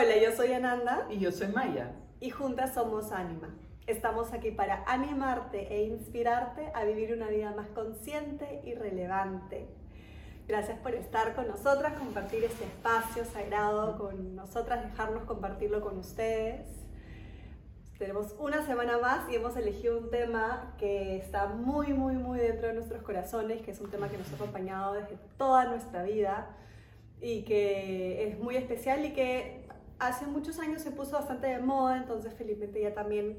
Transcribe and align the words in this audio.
Hola, 0.00 0.16
yo 0.16 0.30
soy 0.30 0.52
Ananda. 0.52 1.08
Y 1.10 1.18
yo 1.18 1.32
soy 1.32 1.48
Maya. 1.48 1.90
Y 2.20 2.30
juntas 2.30 2.72
somos 2.72 3.10
Anima. 3.10 3.52
Estamos 3.88 4.32
aquí 4.32 4.52
para 4.52 4.84
animarte 4.86 5.74
e 5.74 5.86
inspirarte 5.86 6.70
a 6.72 6.84
vivir 6.84 7.12
una 7.12 7.26
vida 7.26 7.50
más 7.50 7.66
consciente 7.70 8.60
y 8.64 8.74
relevante. 8.74 9.66
Gracias 10.46 10.78
por 10.78 10.94
estar 10.94 11.34
con 11.34 11.48
nosotras, 11.48 11.98
compartir 11.98 12.44
este 12.44 12.62
espacio 12.62 13.24
sagrado 13.24 13.98
con 13.98 14.36
nosotras, 14.36 14.84
dejarnos 14.88 15.24
compartirlo 15.24 15.80
con 15.80 15.98
ustedes. 15.98 16.68
Tenemos 17.98 18.36
una 18.38 18.64
semana 18.64 18.98
más 18.98 19.28
y 19.32 19.34
hemos 19.34 19.56
elegido 19.56 19.98
un 19.98 20.10
tema 20.10 20.76
que 20.78 21.16
está 21.16 21.46
muy, 21.48 21.92
muy, 21.92 22.14
muy 22.14 22.38
dentro 22.38 22.68
de 22.68 22.74
nuestros 22.74 23.02
corazones, 23.02 23.62
que 23.62 23.72
es 23.72 23.80
un 23.80 23.90
tema 23.90 24.08
que 24.08 24.16
nos 24.16 24.30
ha 24.30 24.36
acompañado 24.36 24.92
desde 24.92 25.16
toda 25.36 25.64
nuestra 25.64 26.04
vida 26.04 26.54
y 27.20 27.42
que 27.42 28.28
es 28.28 28.38
muy 28.38 28.54
especial 28.54 29.04
y 29.04 29.12
que 29.12 29.66
hace 29.98 30.26
muchos 30.26 30.58
años 30.58 30.82
se 30.82 30.90
puso 30.90 31.12
bastante 31.12 31.48
de 31.48 31.58
moda, 31.58 31.96
entonces 31.96 32.32
felizmente 32.34 32.80
ya 32.80 32.94
también 32.94 33.38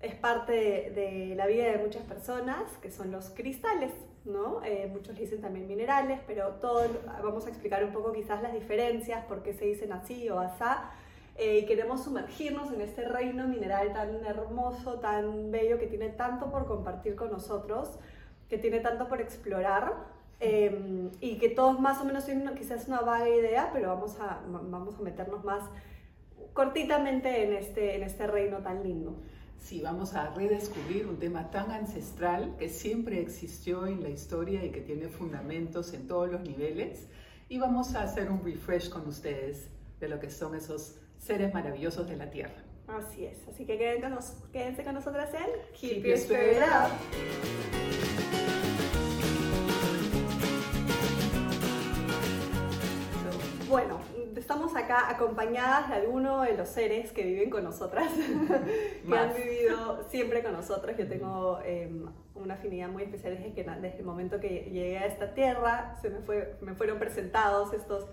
es 0.00 0.14
parte 0.14 0.52
de, 0.94 1.34
la 1.36 1.46
vida 1.46 1.64
de 1.70 1.78
muchas 1.78 2.02
personas, 2.02 2.76
que 2.82 2.90
son 2.90 3.10
los 3.10 3.30
cristales, 3.30 3.92
¿no? 4.24 4.62
Eh, 4.64 4.88
muchos 4.92 5.16
dicen 5.16 5.40
también 5.40 5.66
minerales, 5.66 6.20
pero 6.26 6.54
todo, 6.54 6.86
vamos 7.22 7.46
a 7.46 7.48
explicar 7.48 7.84
un 7.84 7.92
poco 7.92 8.12
quizás 8.12 8.42
las 8.42 8.52
diferencias, 8.52 9.24
por 9.24 9.42
qué 9.42 9.52
se 9.52 9.64
dicen 9.64 9.92
así 9.92 10.28
o 10.28 10.38
asá, 10.38 10.90
eh, 11.36 11.58
y 11.58 11.66
queremos 11.66 12.04
sumergirnos 12.04 12.72
en 12.72 12.80
este 12.80 13.06
reino 13.06 13.46
mineral 13.46 13.92
tan 13.92 14.24
hermoso, 14.24 15.00
tan 15.00 15.50
bello, 15.50 15.78
que 15.78 15.86
tiene 15.86 16.08
tanto 16.10 16.50
por 16.50 16.66
compartir 16.66 17.14
con 17.14 17.30
nosotros, 17.30 17.98
que 18.48 18.58
tiene 18.58 18.80
tanto 18.80 19.08
por 19.08 19.20
explorar, 19.20 19.94
Em, 20.38 21.10
y 21.20 21.38
que 21.38 21.48
todos 21.48 21.80
más 21.80 22.00
o 22.00 22.04
menos 22.04 22.26
tienen 22.26 22.54
quizás 22.54 22.88
una 22.88 23.00
vaga 23.00 23.28
idea, 23.28 23.70
pero 23.72 23.88
vamos 23.88 24.20
a, 24.20 24.42
vamos 24.46 24.96
a 24.96 25.02
meternos 25.02 25.44
más 25.44 25.62
cortitamente 26.52 27.44
en 27.44 27.54
este, 27.54 27.96
en 27.96 28.02
este 28.02 28.26
reino 28.26 28.58
tan 28.58 28.82
lindo. 28.82 29.16
Sí, 29.58 29.80
vamos 29.80 30.14
a 30.14 30.30
redescubrir 30.34 31.06
un 31.06 31.18
tema 31.18 31.50
tan 31.50 31.70
ancestral 31.70 32.54
que 32.58 32.68
siempre 32.68 33.20
existió 33.20 33.86
en 33.86 34.02
la 34.02 34.10
historia 34.10 34.64
y 34.64 34.70
que 34.70 34.80
tiene 34.80 35.08
fundamentos 35.08 35.92
en 35.94 36.06
todos 36.06 36.30
los 36.30 36.42
niveles. 36.42 37.08
Y 37.48 37.58
vamos 37.58 37.94
a 37.94 38.02
hacer 38.02 38.30
un 38.30 38.44
refresh 38.44 38.90
con 38.90 39.08
ustedes 39.08 39.68
de 40.00 40.08
lo 40.08 40.20
que 40.20 40.30
son 40.30 40.54
esos 40.54 40.96
seres 41.18 41.52
maravillosos 41.54 42.08
de 42.08 42.16
la 42.16 42.30
Tierra. 42.30 42.62
Así 42.86 43.24
es, 43.24 43.38
así 43.48 43.64
que 43.64 43.76
quédense 43.76 44.84
con, 44.84 44.94
nosotras 44.94 45.30
en 45.34 45.50
Keep, 45.72 46.04
Your 46.04 46.14
Spirit 46.14 46.58
Up. 46.58 48.35
Estamos 54.46 54.76
acá 54.76 55.10
acompañadas 55.10 55.88
de 55.88 55.96
alguno 55.96 56.42
de 56.42 56.56
los 56.56 56.68
seres 56.68 57.10
que 57.10 57.24
viven 57.24 57.50
con 57.50 57.64
nosotras, 57.64 58.12
que 59.08 59.18
han 59.18 59.34
vivido 59.34 60.04
siempre 60.08 60.44
con 60.44 60.52
nosotros. 60.52 60.96
Yo 60.96 61.08
tengo 61.08 61.58
em, 61.64 62.06
una 62.36 62.54
afinidad 62.54 62.88
muy 62.88 63.02
especial 63.02 63.36
desde, 63.36 63.54
que, 63.54 63.64
desde 63.64 63.98
el 63.98 64.04
momento 64.04 64.38
que 64.38 64.70
llegué 64.70 64.98
a 64.98 65.06
esta 65.06 65.34
tierra, 65.34 65.96
se 66.00 66.10
me, 66.10 66.20
fue, 66.20 66.56
me 66.60 66.74
fueron 66.74 67.00
presentados 67.00 67.72
estos, 67.72 68.06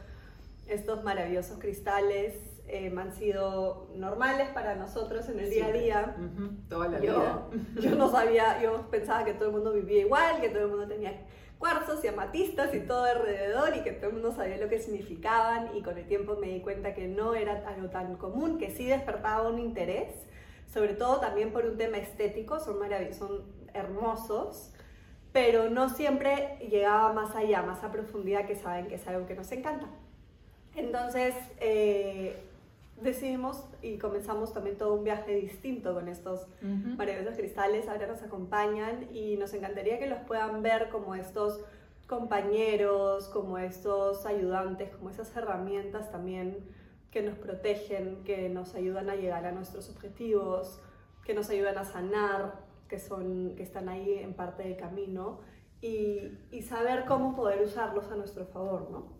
estos 0.65 1.03
maravillosos 1.03 1.59
cristales. 1.59 2.33
Em, 2.67 2.97
han 2.97 3.13
sido 3.13 3.91
normales 3.93 4.49
para 4.55 4.73
nosotros 4.73 5.29
en 5.29 5.39
el 5.39 5.51
día 5.51 5.67
a 5.67 5.71
día. 5.71 6.15
Toda 6.67 6.87
la 6.87 6.99
yo, 6.99 7.13
vida. 7.13 7.47
yo 7.79 7.95
no 7.95 8.09
sabía, 8.09 8.59
yo 8.59 8.89
pensaba 8.89 9.23
que 9.23 9.35
todo 9.35 9.49
el 9.49 9.51
mundo 9.51 9.71
vivía 9.71 9.99
igual, 9.99 10.41
que 10.41 10.49
todo 10.49 10.63
el 10.63 10.69
mundo 10.69 10.87
tenía 10.87 11.11
cuarzos 11.63 12.03
y 12.03 12.09
amatistas 12.09 12.75
y 12.75 12.81
todo 12.81 13.05
alrededor 13.05 13.73
y 13.77 13.83
que 13.83 13.93
todo 13.93 14.07
el 14.07 14.13
mundo 14.15 14.33
sabía 14.33 14.57
lo 14.57 14.67
que 14.67 14.79
significaban 14.79 15.69
y 15.73 15.81
con 15.81 15.97
el 15.97 16.05
tiempo 16.05 16.35
me 16.35 16.47
di 16.47 16.59
cuenta 16.59 16.93
que 16.93 17.07
no 17.07 17.35
era 17.35 17.63
algo 17.65 17.89
tan 17.89 18.17
común, 18.17 18.57
que 18.57 18.69
sí 18.69 18.85
despertaba 18.85 19.47
un 19.47 19.59
interés, 19.59 20.09
sobre 20.73 20.93
todo 20.93 21.21
también 21.21 21.53
por 21.53 21.65
un 21.65 21.77
tema 21.77 21.99
estético, 21.99 22.59
son 22.59 22.79
maravillosos, 22.79 23.29
son 23.29 23.43
hermosos, 23.73 24.73
pero 25.31 25.69
no 25.69 25.87
siempre 25.87 26.57
llegaba 26.69 27.13
más 27.13 27.33
allá, 27.33 27.61
más 27.61 27.81
a 27.81 27.93
profundidad 27.93 28.45
que 28.45 28.57
saben 28.57 28.87
que 28.87 28.95
es 28.95 29.07
algo 29.07 29.25
que 29.25 29.35
nos 29.35 29.49
encanta. 29.53 29.87
Entonces, 30.75 31.33
eh, 31.61 32.43
decidimos 33.01 33.65
y 33.81 33.97
comenzamos 33.97 34.53
también 34.53 34.77
todo 34.77 34.93
un 34.93 35.03
viaje 35.03 35.35
distinto 35.35 35.93
con 35.93 36.07
estos 36.07 36.47
maravillosos 36.61 37.37
cristales. 37.37 37.87
Ahora 37.87 38.07
nos 38.07 38.21
acompañan 38.21 39.07
y 39.13 39.37
nos 39.37 39.53
encantaría 39.53 39.99
que 39.99 40.07
los 40.07 40.19
puedan 40.19 40.61
ver 40.61 40.89
como 40.89 41.15
estos 41.15 41.61
compañeros, 42.07 43.27
como 43.29 43.57
estos 43.57 44.25
ayudantes, 44.25 44.95
como 44.95 45.09
esas 45.09 45.35
herramientas 45.35 46.11
también 46.11 46.57
que 47.11 47.21
nos 47.21 47.37
protegen, 47.37 48.23
que 48.23 48.49
nos 48.49 48.75
ayudan 48.75 49.09
a 49.09 49.15
llegar 49.15 49.45
a 49.45 49.51
nuestros 49.51 49.89
objetivos, 49.89 50.81
que 51.23 51.33
nos 51.33 51.49
ayudan 51.49 51.77
a 51.77 51.85
sanar, 51.85 52.59
que, 52.87 52.99
son, 52.99 53.55
que 53.55 53.63
están 53.63 53.87
ahí 53.87 54.19
en 54.19 54.33
parte 54.33 54.63
del 54.63 54.77
camino 54.77 55.39
y, 55.81 56.39
y 56.51 56.61
saber 56.63 57.05
cómo 57.05 57.35
poder 57.35 57.61
usarlos 57.61 58.11
a 58.11 58.15
nuestro 58.15 58.45
favor, 58.45 58.89
¿no? 58.89 59.12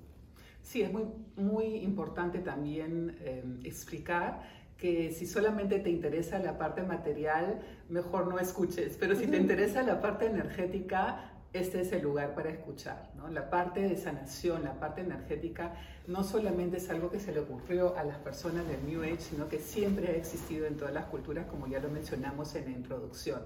Sí, 0.63 0.81
es 0.81 0.91
muy, 0.91 1.03
muy 1.35 1.65
importante 1.83 2.39
también 2.39 3.17
em, 3.23 3.59
explicar 3.63 4.41
que 4.77 5.11
si 5.11 5.27
solamente 5.27 5.79
te 5.79 5.89
interesa 5.89 6.39
la 6.39 6.57
parte 6.57 6.81
material, 6.83 7.61
mejor 7.89 8.27
no 8.27 8.39
escuches, 8.39 8.97
pero 8.99 9.15
si 9.15 9.27
te 9.27 9.37
interesa 9.37 9.83
la 9.83 10.01
parte 10.01 10.25
energética, 10.25 11.31
este 11.53 11.81
es 11.81 11.91
el 11.91 12.01
lugar 12.01 12.33
para 12.33 12.49
escuchar. 12.49 13.11
¿no? 13.15 13.29
La 13.29 13.49
parte 13.49 13.81
de 13.81 13.95
sanación, 13.95 14.63
la 14.63 14.79
parte 14.79 15.01
energética, 15.01 15.75
no 16.07 16.23
solamente 16.23 16.77
es 16.77 16.89
algo 16.89 17.11
que 17.11 17.19
se 17.19 17.31
le 17.31 17.41
ocurrió 17.41 17.95
a 17.95 18.03
las 18.03 18.17
personas 18.17 18.67
del 18.67 18.83
New 18.85 19.03
Age, 19.03 19.19
sino 19.19 19.47
que 19.47 19.59
siempre 19.59 20.07
ha 20.07 20.15
existido 20.15 20.65
en 20.65 20.77
todas 20.77 20.93
las 20.93 21.05
culturas, 21.05 21.45
como 21.45 21.67
ya 21.67 21.79
lo 21.79 21.89
mencionamos 21.89 22.55
en 22.55 22.65
la 22.65 22.71
introducción. 22.71 23.41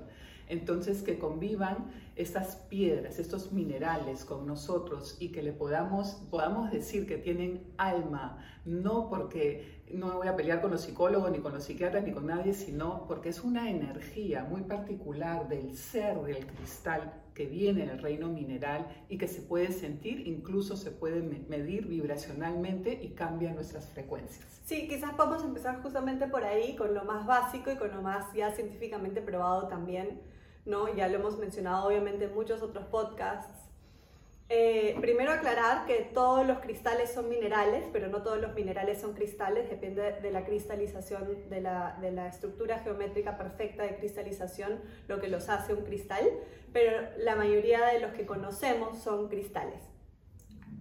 Entonces, 0.47 1.03
que 1.03 1.19
convivan 1.19 1.91
estas 2.15 2.55
piedras, 2.55 3.19
estos 3.19 3.51
minerales 3.51 4.25
con 4.25 4.47
nosotros 4.47 5.17
y 5.19 5.29
que 5.29 5.43
le 5.43 5.53
podamos, 5.53 6.23
podamos 6.31 6.71
decir 6.71 7.05
que 7.05 7.17
tienen 7.17 7.73
alma, 7.77 8.43
no 8.65 9.09
porque 9.09 9.83
no 9.91 10.07
me 10.07 10.13
voy 10.15 10.27
a 10.27 10.35
pelear 10.35 10.61
con 10.61 10.71
los 10.71 10.81
psicólogos, 10.81 11.31
ni 11.31 11.39
con 11.39 11.53
los 11.53 11.63
psiquiatras, 11.63 12.03
ni 12.03 12.11
con 12.11 12.25
nadie, 12.25 12.53
sino 12.53 13.05
porque 13.07 13.29
es 13.29 13.43
una 13.43 13.69
energía 13.69 14.43
muy 14.43 14.61
particular 14.61 15.47
del 15.47 15.75
ser 15.75 16.17
del 16.23 16.45
cristal 16.45 17.13
que 17.33 17.45
viene 17.45 17.85
del 17.85 17.99
reino 17.99 18.29
mineral 18.29 18.87
y 19.09 19.17
que 19.19 19.27
se 19.27 19.41
puede 19.41 19.71
sentir, 19.71 20.27
incluso 20.27 20.75
se 20.75 20.89
puede 20.89 21.21
medir 21.21 21.85
vibracionalmente 21.85 22.99
y 23.01 23.09
cambia 23.09 23.53
nuestras 23.53 23.87
frecuencias. 23.89 24.61
Sí, 24.65 24.87
quizás 24.87 25.13
podemos 25.13 25.43
empezar 25.43 25.81
justamente 25.83 26.27
por 26.27 26.43
ahí, 26.43 26.75
con 26.75 26.93
lo 26.93 27.05
más 27.05 27.27
básico 27.27 27.71
y 27.71 27.75
con 27.75 27.91
lo 27.91 28.01
más 28.01 28.33
ya 28.33 28.51
científicamente 28.51 29.21
probado 29.21 29.67
también 29.67 30.19
¿no? 30.67 30.93
Ya 30.93 31.07
lo 31.07 31.15
hemos 31.15 31.37
mencionado 31.37 31.87
obviamente 31.87 32.25
en 32.25 32.35
muchos 32.35 32.61
otros 32.61 32.85
podcasts. 32.85 33.67
Eh, 34.49 34.95
primero 35.01 35.31
aclarar 35.31 35.85
que 35.85 36.09
todos 36.13 36.47
los 36.47 36.59
cristales 36.59 37.11
son 37.11 37.27
minerales, 37.27 37.85
pero 37.91 38.07
no 38.07 38.21
todos 38.21 38.39
los 38.39 38.53
minerales 38.53 39.01
son 39.01 39.13
cristales, 39.13 39.69
depende 39.69 40.13
de 40.21 40.31
la 40.31 40.45
cristalización, 40.45 41.49
de 41.49 41.59
la, 41.59 41.97
de 41.99 42.11
la 42.11 42.27
estructura 42.27 42.79
geométrica 42.79 43.37
perfecta 43.37 43.83
de 43.83 43.97
cristalización, 43.97 44.79
lo 45.09 45.19
que 45.19 45.27
los 45.27 45.49
hace 45.49 45.73
un 45.73 45.83
cristal, 45.83 46.23
pero 46.71 47.09
la 47.17 47.35
mayoría 47.35 47.85
de 47.87 47.99
los 47.99 48.13
que 48.13 48.25
conocemos 48.25 48.99
son 48.99 49.27
cristales. 49.27 49.81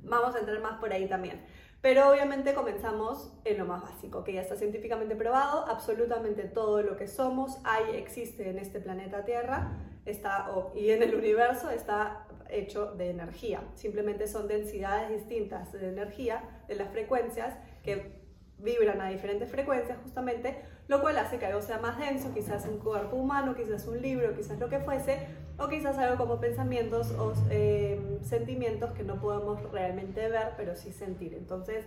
Vamos 0.04 0.36
a 0.36 0.38
entrar 0.38 0.60
más 0.60 0.78
por 0.78 0.92
ahí 0.92 1.08
también. 1.08 1.44
Pero 1.86 2.10
obviamente 2.10 2.52
comenzamos 2.52 3.32
en 3.44 3.58
lo 3.58 3.64
más 3.64 3.80
básico, 3.80 4.24
que 4.24 4.32
ya 4.32 4.40
está 4.40 4.56
científicamente 4.56 5.14
probado, 5.14 5.64
absolutamente 5.68 6.42
todo 6.42 6.82
lo 6.82 6.96
que 6.96 7.06
somos, 7.06 7.60
hay, 7.62 7.94
existe 7.94 8.50
en 8.50 8.58
este 8.58 8.80
planeta 8.80 9.24
Tierra 9.24 9.70
está, 10.04 10.50
y 10.74 10.90
en 10.90 11.04
el 11.04 11.14
universo 11.14 11.70
está 11.70 12.26
hecho 12.50 12.86
de 12.96 13.10
energía. 13.10 13.62
Simplemente 13.76 14.26
son 14.26 14.48
densidades 14.48 15.10
distintas 15.10 15.70
de 15.70 15.88
energía, 15.90 16.64
de 16.66 16.74
las 16.74 16.88
frecuencias, 16.88 17.54
que 17.84 18.20
vibran 18.58 19.00
a 19.00 19.08
diferentes 19.10 19.48
frecuencias 19.48 19.96
justamente, 20.02 20.58
lo 20.88 21.00
cual 21.00 21.16
hace 21.18 21.38
que 21.38 21.46
algo 21.46 21.62
sea 21.62 21.78
más 21.78 22.00
denso, 22.00 22.34
quizás 22.34 22.66
un 22.66 22.80
cuerpo 22.80 23.14
humano, 23.14 23.54
quizás 23.54 23.86
un 23.86 24.02
libro, 24.02 24.34
quizás 24.34 24.58
lo 24.58 24.68
que 24.68 24.80
fuese, 24.80 25.28
o 25.58 25.68
quizás 25.68 25.96
algo 25.98 26.16
como 26.16 26.40
pensamientos 26.40 27.12
o 27.12 27.32
eh, 27.50 28.18
sentimientos 28.22 28.90
que 28.92 29.02
no 29.02 29.20
podemos 29.20 29.62
realmente 29.72 30.28
ver, 30.28 30.52
pero 30.56 30.76
sí 30.76 30.92
sentir. 30.92 31.34
Entonces, 31.34 31.84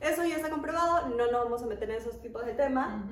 eso 0.00 0.24
ya 0.24 0.36
está 0.36 0.50
comprobado, 0.50 1.08
no 1.08 1.30
nos 1.30 1.44
vamos 1.44 1.62
a 1.62 1.66
meter 1.66 1.90
en 1.90 1.96
esos 1.96 2.20
tipos 2.20 2.44
de 2.44 2.52
temas. 2.52 3.02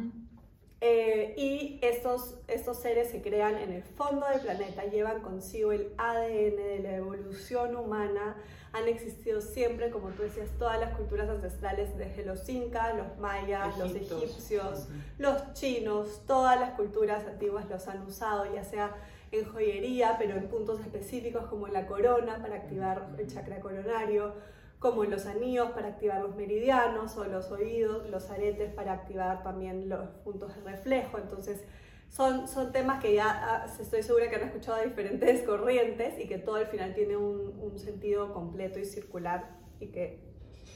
Eh, 0.85 1.35
y 1.39 1.79
estos, 1.81 2.39
estos 2.49 2.81
seres 2.81 3.09
se 3.13 3.23
crean 3.23 3.57
en 3.57 3.73
el 3.73 3.85
fondo 3.85 4.27
del 4.27 4.41
planeta, 4.41 4.85
llevan 4.87 5.23
consigo 5.23 5.71
el 5.71 5.93
ADN 5.97 6.57
de 6.57 6.81
la 6.83 6.97
evolución 6.97 7.77
humana, 7.77 8.37
han 8.73 8.89
existido 8.89 9.41
siempre, 9.41 9.91
como 9.91 10.09
tú 10.09 10.23
decías, 10.23 10.49
todas 10.59 10.81
las 10.81 10.97
culturas 10.97 11.29
ancestrales, 11.29 11.97
desde 11.97 12.25
los 12.25 12.49
incas, 12.49 12.97
los 12.97 13.17
mayas, 13.19 13.79
los 13.79 13.95
egipcios, 13.95 14.89
los 15.19 15.53
chinos, 15.53 16.23
todas 16.27 16.59
las 16.59 16.73
culturas 16.73 17.25
antiguas 17.27 17.71
los 17.71 17.87
han 17.87 18.03
usado, 18.03 18.53
ya 18.53 18.65
sea 18.65 18.93
en 19.33 19.45
joyería, 19.47 20.17
pero 20.19 20.37
en 20.37 20.49
puntos 20.49 20.81
específicos 20.81 21.47
como 21.47 21.67
en 21.67 21.73
la 21.73 21.87
corona 21.87 22.39
para 22.41 22.57
activar 22.57 23.09
el 23.19 23.27
chakra 23.27 23.61
coronario 23.61 24.35
como 24.79 25.05
los 25.05 25.27
anillos 25.27 25.71
para 25.71 25.89
activar 25.89 26.21
los 26.21 26.35
meridianos 26.35 27.17
o 27.17 27.25
los 27.25 27.51
oídos, 27.53 28.11
los 28.11 28.29
aretes 28.31 28.75
para 28.75 28.93
activar 28.93 29.43
también 29.45 29.89
los 29.89 30.09
puntos 30.25 30.55
de 30.57 30.73
reflejo. 30.73 31.19
Entonces, 31.19 31.65
son, 32.11 32.49
son 32.49 32.73
temas 32.73 33.01
que 33.01 33.15
ya 33.15 33.31
ah, 33.31 33.67
estoy 33.81 34.03
segura 34.03 34.29
que 34.29 34.37
han 34.37 34.43
escuchado 34.43 34.79
de 34.79 34.87
diferentes 34.87 35.43
corrientes 35.47 36.19
y 36.19 36.27
que 36.27 36.39
todo 36.39 36.57
al 36.57 36.67
final 36.67 36.95
tiene 36.95 37.17
un, 37.17 37.57
un 37.61 37.79
sentido 37.79 38.35
completo 38.35 38.81
y 38.81 38.85
circular 38.85 39.57
y 39.79 39.87
que 39.87 40.21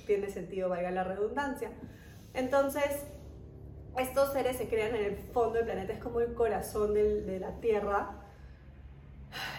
tiene 0.06 0.31
sentido, 0.31 0.69
valga 0.69 0.93
la 0.93 1.03
redundancia. 1.03 1.73
Entonces, 2.32 3.05
estos 3.99 4.32
seres 4.32 4.56
se 4.56 4.69
crean 4.69 4.94
en 4.94 5.05
el 5.05 5.17
fondo 5.17 5.55
del 5.55 5.64
planeta, 5.64 5.93
es 5.93 5.99
como 5.99 6.20
el 6.20 6.32
corazón 6.35 6.94
del, 6.94 7.26
de 7.26 7.41
la 7.41 7.61
Tierra 7.61 8.25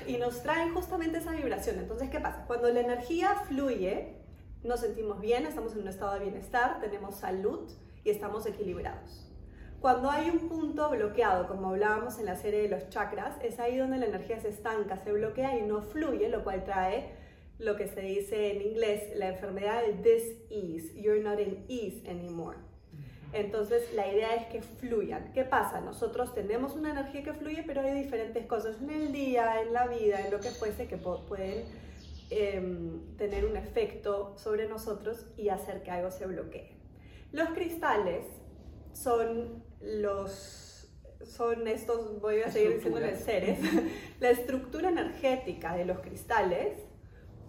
y 0.06 0.18
nos 0.18 0.44
traen 0.44 0.74
justamente 0.74 1.18
esa 1.20 1.32
vibración. 1.32 1.80
Entonces, 1.80 2.10
¿qué 2.10 2.20
pasa? 2.20 2.46
Cuando 2.48 2.70
la 2.70 2.80
energía 2.80 3.36
fluye, 3.48 4.16
nos 4.64 4.82
sentimos 4.82 5.20
bien, 5.20 5.46
estamos 5.46 5.74
en 5.74 5.82
un 5.82 5.88
estado 5.88 6.14
de 6.14 6.20
bienestar, 6.22 6.80
tenemos 6.80 7.16
salud 7.16 7.70
y 8.04 8.10
estamos 8.10 8.46
equilibrados. 8.46 9.28
Cuando 9.80 10.10
hay 10.10 10.30
un 10.30 10.50
punto 10.50 10.90
bloqueado, 10.90 11.48
como 11.48 11.70
hablábamos 11.70 12.18
en 12.18 12.26
la 12.26 12.36
serie 12.36 12.64
de 12.64 12.70
los 12.70 12.90
chakras, 12.90 13.36
es 13.44 13.60
ahí 13.60 13.78
donde 13.78 13.98
la 13.98 14.08
energía 14.08 14.40
se 14.40 14.50
estanca, 14.50 14.98
se 14.98 15.12
bloquea 15.12 15.58
y 15.58 15.62
no 15.62 15.84
fluye, 15.84 16.30
lo 16.30 16.44
cual 16.44 16.64
trae 16.64 17.12
lo 17.60 17.76
que 17.76 17.88
se 17.88 18.02
dice 18.02 18.52
en 18.52 18.62
inglés 18.62 19.16
la 19.16 19.30
enfermedad 19.30 19.82
del 19.82 20.02
dis-ease. 20.02 21.00
You're 21.00 21.22
not 21.22 21.40
in 21.40 21.66
ease 21.68 22.10
anymore. 22.10 22.58
Entonces 23.34 23.94
la 23.94 24.08
idea 24.08 24.36
es 24.36 24.48
que 24.48 24.62
fluyan. 24.62 25.32
¿Qué 25.34 25.44
pasa? 25.44 25.82
Nosotros 25.82 26.34
tenemos 26.34 26.76
una 26.76 26.92
energía 26.92 27.24
que 27.24 27.34
fluye, 27.34 27.64
pero 27.66 27.82
hay 27.82 27.94
diferentes 27.94 28.46
cosas 28.46 28.82
en 28.82 28.90
el 28.90 29.12
día, 29.12 29.62
en 29.62 29.74
la 29.74 29.88
vida, 29.88 30.22
en 30.26 30.32
lo 30.32 30.40
que 30.40 30.50
fuese, 30.50 30.88
que 30.88 30.98
pueden 30.98 31.66
Em, 32.30 33.16
tener 33.16 33.46
un 33.46 33.56
efecto 33.56 34.34
sobre 34.38 34.68
nosotros 34.68 35.26
y 35.38 35.48
hacer 35.48 35.82
que 35.82 35.92
algo 35.92 36.12
se 36.12 36.26
bloquee. 36.26 36.76
Los 37.32 37.50
cristales 37.52 38.26
son 38.92 39.64
los 39.80 40.90
son 41.24 41.68
estos, 41.68 42.20
voy 42.22 42.42
a 42.42 42.52
seguir 42.52 42.76
diciéndoles 42.76 43.22
seres, 43.22 43.60
la 44.20 44.30
estructura 44.30 44.90
energética 44.90 45.76
de 45.76 45.86
los 45.86 46.00
cristales 46.00 46.78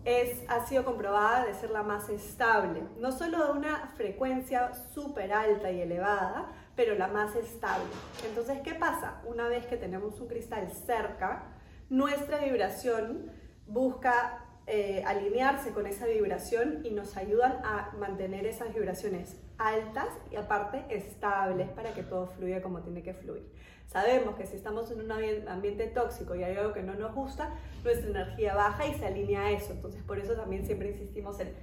es, 0.05 0.43
ha 0.49 0.67
sido 0.67 0.85
comprobada 0.85 1.45
de 1.45 1.55
ser 1.55 1.71
la 1.71 1.83
más 1.83 2.09
estable, 2.09 2.83
no 2.99 3.13
solo 3.13 3.45
de 3.45 3.53
una 3.53 3.93
frecuencia 3.97 4.73
súper 4.95 5.33
alta 5.33 5.71
y 5.71 5.81
elevada, 5.81 6.49
pero 6.77 6.95
la 6.95 7.09
más 7.09 7.35
estable. 7.37 7.91
Entonces, 8.27 8.61
¿qué 8.63 8.75
pasa? 8.75 9.21
Una 9.27 9.49
vez 9.49 9.67
que 9.67 9.77
tenemos 9.77 10.21
un 10.21 10.29
cristal 10.29 10.71
cerca, 10.71 11.45
nuestra 11.91 12.39
vibración 12.39 13.33
busca 13.67 14.45
eh, 14.67 15.03
alinearse 15.07 15.73
con 15.73 15.87
esa 15.87 16.07
vibración 16.07 16.81
y 16.85 16.91
nos 16.91 17.17
ayudan 17.17 17.59
a 17.65 17.93
mantener 17.99 18.47
esas 18.47 18.73
vibraciones 18.73 19.37
altas 19.59 20.09
y 20.31 20.37
aparte 20.37 20.85
estables 20.89 21.69
para 21.71 21.93
que 21.93 22.03
todo 22.03 22.29
fluya 22.29 22.63
como 22.63 22.81
tiene 22.81 23.03
que 23.03 23.13
fluir. 23.13 23.51
Sabemos 23.87 24.37
que 24.37 24.47
si 24.47 24.57
estamos 24.57 24.91
en 24.91 25.01
un 25.01 25.11
ambiente 25.49 25.87
tóxico 25.87 26.35
y 26.35 26.45
hay 26.45 26.57
algo 26.57 26.73
que 26.75 26.83
no 26.83 26.95
nos 26.95 27.15
gusta, 27.15 27.55
nuestra 27.83 28.11
energía 28.11 28.55
baja 28.55 28.87
y 28.87 28.95
se 28.95 29.07
alinea 29.07 29.47
a 29.47 29.51
eso. 29.53 29.73
Entonces 29.73 30.03
por 30.03 30.19
eso 30.19 30.35
también 30.35 30.65
siempre 30.65 30.91
insistimos 30.91 31.41
en 31.41 31.55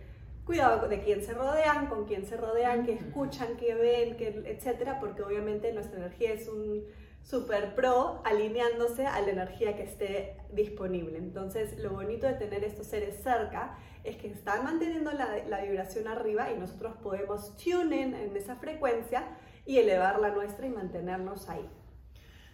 cuidado 0.44 0.88
de 0.88 1.02
quién 1.02 1.24
se 1.24 1.34
rodean, 1.34 1.88
con 1.88 2.06
quién 2.06 2.26
se 2.26 2.38
rodean, 2.38 2.86
qué 2.86 2.94
escuchan, 2.94 3.58
qué 3.58 3.76
ven, 3.76 4.18
qué, 4.18 4.44
etcétera, 4.46 5.00
porque 5.00 5.24
obviamente 5.24 5.72
nuestra 5.74 5.98
energía 5.98 6.34
es 6.34 6.48
un 6.48 6.84
super 7.26 7.74
pro 7.74 8.22
alineándose 8.24 9.08
a 9.08 9.20
la 9.22 9.32
energía 9.32 9.76
que 9.76 9.84
esté 9.84 10.38
disponible. 10.54 11.18
Entonces, 11.18 11.80
lo 11.80 11.92
bonito 11.92 12.28
de 12.28 12.34
tener 12.34 12.64
estos 12.64 12.86
seres 12.86 13.16
cerca 13.24 13.78
es 14.04 14.16
que 14.18 14.28
están 14.28 14.64
manteniendo 14.64 15.12
la, 15.12 15.62
vibración 15.62 16.08
arriba 16.08 16.52
y 16.52 16.60
nosotros 16.60 16.96
podemos 17.02 17.58
tune 17.58 18.02
en 18.02 18.38
esa 18.38 18.56
frecuencia 18.58 19.24
y 19.66 19.78
elevar 19.78 20.20
la 20.20 20.30
nuestra 20.30 20.68
y 20.68 20.70
mantenernos 20.70 21.50
ahí. 21.50 21.68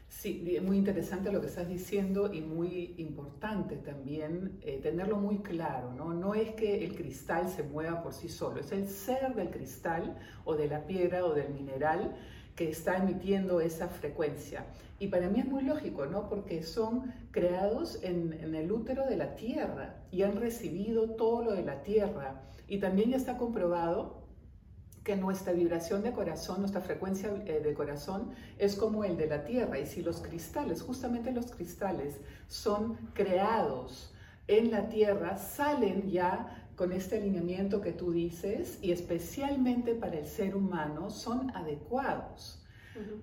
Sí, 0.07 0.59
muy 0.61 0.77
interesante 0.77 1.31
lo 1.31 1.39
que 1.39 1.47
estás 1.47 1.69
diciendo 1.69 2.33
y 2.33 2.41
muy 2.41 2.95
importante 2.97 3.77
también 3.77 4.59
eh, 4.61 4.77
tenerlo 4.83 5.15
muy 5.15 5.39
claro, 5.39 5.93
¿no? 5.93 6.13
No 6.13 6.35
es 6.35 6.51
que 6.51 6.83
el 6.83 6.95
cristal 6.95 7.49
se 7.49 7.63
mueva 7.63 8.03
por 8.03 8.13
sí 8.13 8.27
solo, 8.27 8.59
es 8.59 8.73
el 8.73 8.89
ser 8.89 9.33
del 9.35 9.49
cristal 9.49 10.17
o 10.43 10.55
de 10.55 10.67
la 10.67 10.85
piedra 10.85 11.23
o 11.23 11.33
del 11.33 11.53
mineral 11.53 12.13
está 12.69 12.97
emitiendo 12.97 13.61
esa 13.61 13.87
frecuencia. 13.87 14.65
Y 14.99 15.07
para 15.07 15.29
mí 15.29 15.39
es 15.39 15.47
muy 15.47 15.63
lógico, 15.63 16.05
¿no? 16.05 16.29
Porque 16.29 16.63
son 16.63 17.13
creados 17.31 17.99
en, 18.03 18.33
en, 18.33 18.53
el 18.53 18.71
útero 18.71 19.07
de 19.07 19.17
la 19.17 19.35
Tierra 19.35 19.95
y 20.11 20.21
han 20.21 20.39
recibido 20.39 21.11
todo 21.11 21.43
lo 21.43 21.53
de 21.53 21.63
la 21.63 21.81
Tierra. 21.81 22.41
Y 22.67 22.79
también 22.79 23.09
ya 23.09 23.17
está 23.17 23.37
comprobado 23.37 24.21
que 25.03 25.15
nuestra 25.15 25.53
vibración 25.53 26.03
de 26.03 26.11
corazón, 26.11 26.59
nuestra 26.59 26.81
frecuencia 26.81 27.33
eh, 27.45 27.61
de 27.63 27.73
corazón 27.73 28.31
es 28.59 28.75
como 28.75 29.03
el 29.03 29.17
de 29.17 29.27
la 29.27 29.43
Tierra. 29.43 29.79
Y 29.79 29.85
si 29.85 30.03
los 30.03 30.21
cristales, 30.21 30.81
justamente 30.81 31.31
los 31.31 31.47
cristales, 31.47 32.19
son 32.47 32.97
creados 33.13 34.13
en 34.47 34.69
la 34.69 34.89
Tierra, 34.89 35.37
salen 35.37 36.09
ya 36.09 36.60
con 36.75 36.91
este 36.91 37.17
alineamiento 37.17 37.81
que 37.81 37.91
tú 37.91 38.11
dices 38.11 38.79
y 38.81 38.91
especialmente 38.91 39.95
para 39.95 40.17
el 40.17 40.25
ser 40.25 40.55
humano 40.55 41.09
son 41.09 41.51
adecuados. 41.55 42.57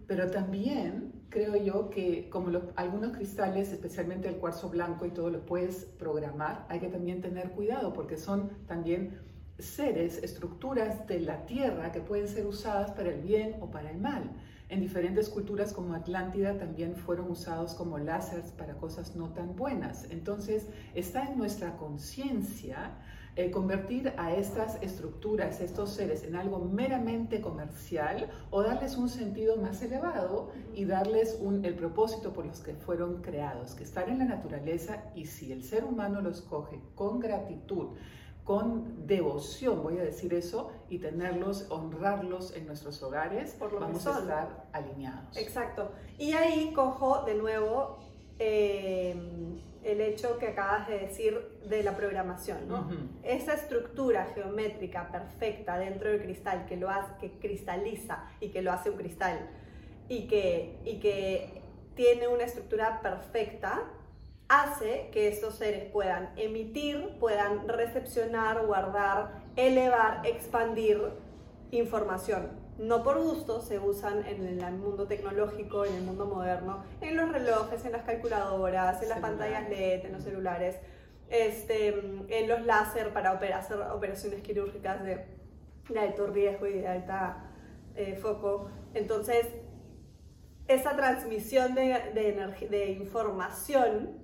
Pero 0.06 0.30
también 0.30 1.12
creo 1.28 1.54
yo 1.56 1.90
que 1.90 2.30
como 2.30 2.50
algunos 2.76 3.12
cristales, 3.12 3.70
especialmente 3.70 4.28
el 4.28 4.36
cuarzo 4.36 4.70
blanco 4.70 5.04
y 5.04 5.10
todo 5.10 5.30
lo 5.30 5.44
puedes 5.44 5.84
programar, 5.84 6.66
hay 6.70 6.80
que 6.80 6.88
también 6.88 7.20
tener 7.20 7.50
cuidado 7.50 7.92
porque 7.92 8.16
son 8.16 8.50
también 8.66 9.18
seres, 9.58 10.22
estructuras 10.22 11.06
de 11.06 11.20
la 11.20 11.44
tierra 11.44 11.92
que 11.92 12.00
pueden 12.00 12.28
ser 12.28 12.46
usadas 12.46 12.92
para 12.92 13.10
el 13.10 13.20
bien 13.20 13.56
o 13.60 13.70
para 13.70 13.90
el 13.90 13.98
mal. 13.98 14.30
En 14.70 14.80
diferentes 14.80 15.28
culturas 15.28 15.72
como 15.72 15.94
Atlántida 15.94 16.58
también 16.58 16.94
fueron 16.94 17.30
usados 17.30 17.74
como 17.74 17.98
láseres 17.98 18.52
para 18.52 18.74
cosas 18.74 19.16
no 19.16 19.30
tan 19.30 19.56
buenas. 19.56 20.06
Entonces 20.10 20.66
está 20.94 21.24
en 21.24 21.38
nuestra 21.38 21.76
conciencia 21.76 22.92
eh, 23.38 23.52
convertir 23.52 24.12
a 24.16 24.34
estas 24.34 24.82
estructuras, 24.82 25.60
estos 25.60 25.90
seres, 25.90 26.24
en 26.24 26.34
algo 26.34 26.58
meramente 26.58 27.40
comercial 27.40 28.28
o 28.50 28.64
darles 28.64 28.96
un 28.96 29.08
sentido 29.08 29.56
más 29.56 29.80
elevado 29.80 30.50
y 30.74 30.86
darles 30.86 31.38
un, 31.40 31.64
el 31.64 31.76
propósito 31.76 32.32
por 32.32 32.46
los 32.46 32.58
que 32.58 32.74
fueron 32.74 33.22
creados, 33.22 33.76
que 33.76 33.84
estar 33.84 34.08
en 34.08 34.18
la 34.18 34.24
naturaleza 34.24 35.04
y 35.14 35.26
si 35.26 35.52
el 35.52 35.62
ser 35.62 35.84
humano 35.84 36.20
los 36.20 36.42
coge 36.42 36.80
con 36.96 37.20
gratitud, 37.20 37.90
con 38.42 39.06
devoción, 39.06 39.84
voy 39.84 39.98
a 39.98 40.02
decir 40.02 40.34
eso, 40.34 40.72
y 40.88 40.98
tenerlos, 40.98 41.66
honrarlos 41.70 42.56
en 42.56 42.66
nuestros 42.66 43.00
hogares, 43.04 43.56
vamos 43.60 44.04
a 44.08 44.18
estar 44.18 44.66
alineados. 44.72 45.36
Exacto. 45.36 45.92
Y 46.18 46.32
ahí 46.32 46.72
cojo 46.74 47.22
de 47.24 47.36
nuevo 47.36 48.00
eh, 48.38 49.14
el 49.84 50.00
hecho 50.00 50.38
que 50.38 50.48
acabas 50.48 50.88
de 50.88 50.98
decir 50.98 51.38
de 51.66 51.82
la 51.82 51.96
programación, 51.96 52.68
¿no? 52.68 52.88
Esa 53.22 53.54
estructura 53.54 54.26
geométrica 54.34 55.10
perfecta 55.10 55.78
dentro 55.78 56.10
del 56.10 56.22
cristal 56.22 56.66
que 56.66 56.76
lo 56.76 56.90
hace, 56.90 57.12
que 57.20 57.38
cristaliza 57.38 58.24
y 58.40 58.50
que 58.50 58.62
lo 58.62 58.72
hace 58.72 58.90
un 58.90 58.96
cristal 58.96 59.38
y 60.08 60.26
que, 60.26 60.78
y 60.84 61.00
que 61.00 61.62
tiene 61.94 62.28
una 62.28 62.44
estructura 62.44 63.00
perfecta, 63.00 63.84
hace 64.48 65.08
que 65.12 65.28
estos 65.28 65.56
seres 65.56 65.90
puedan 65.90 66.30
emitir, 66.36 67.16
puedan 67.18 67.68
recepcionar, 67.68 68.66
guardar, 68.66 69.42
elevar, 69.56 70.26
expandir 70.26 71.00
información 71.70 72.57
no 72.78 73.02
por 73.02 73.20
gusto, 73.20 73.60
se 73.60 73.78
usan 73.78 74.24
en 74.24 74.46
el 74.46 74.72
mundo 74.74 75.06
tecnológico, 75.06 75.84
en 75.84 75.94
el 75.94 76.02
mundo 76.02 76.26
moderno, 76.26 76.84
en 77.00 77.16
los 77.16 77.30
relojes, 77.30 77.84
en 77.84 77.92
las 77.92 78.04
calculadoras, 78.04 79.02
en 79.02 79.08
las 79.08 79.18
pantallas 79.18 79.68
LED, 79.68 80.06
en 80.06 80.12
los 80.12 80.22
celulares, 80.22 80.76
este, 81.28 81.88
en 82.28 82.48
los 82.48 82.64
láser 82.64 83.12
para 83.12 83.32
hacer 83.32 83.80
operaciones 83.80 84.42
quirúrgicas 84.42 85.02
de, 85.04 85.24
alto 85.98 86.26
riesgo 86.28 86.66
y 86.66 86.74
de 86.74 86.86
alta 86.86 87.50
eh, 87.96 88.16
foco. 88.16 88.70
Entonces, 88.94 89.46
esa 90.68 90.94
transmisión 90.94 91.74
de, 91.74 92.12
de, 92.14 92.68
de 92.68 92.90
información, 92.92 94.22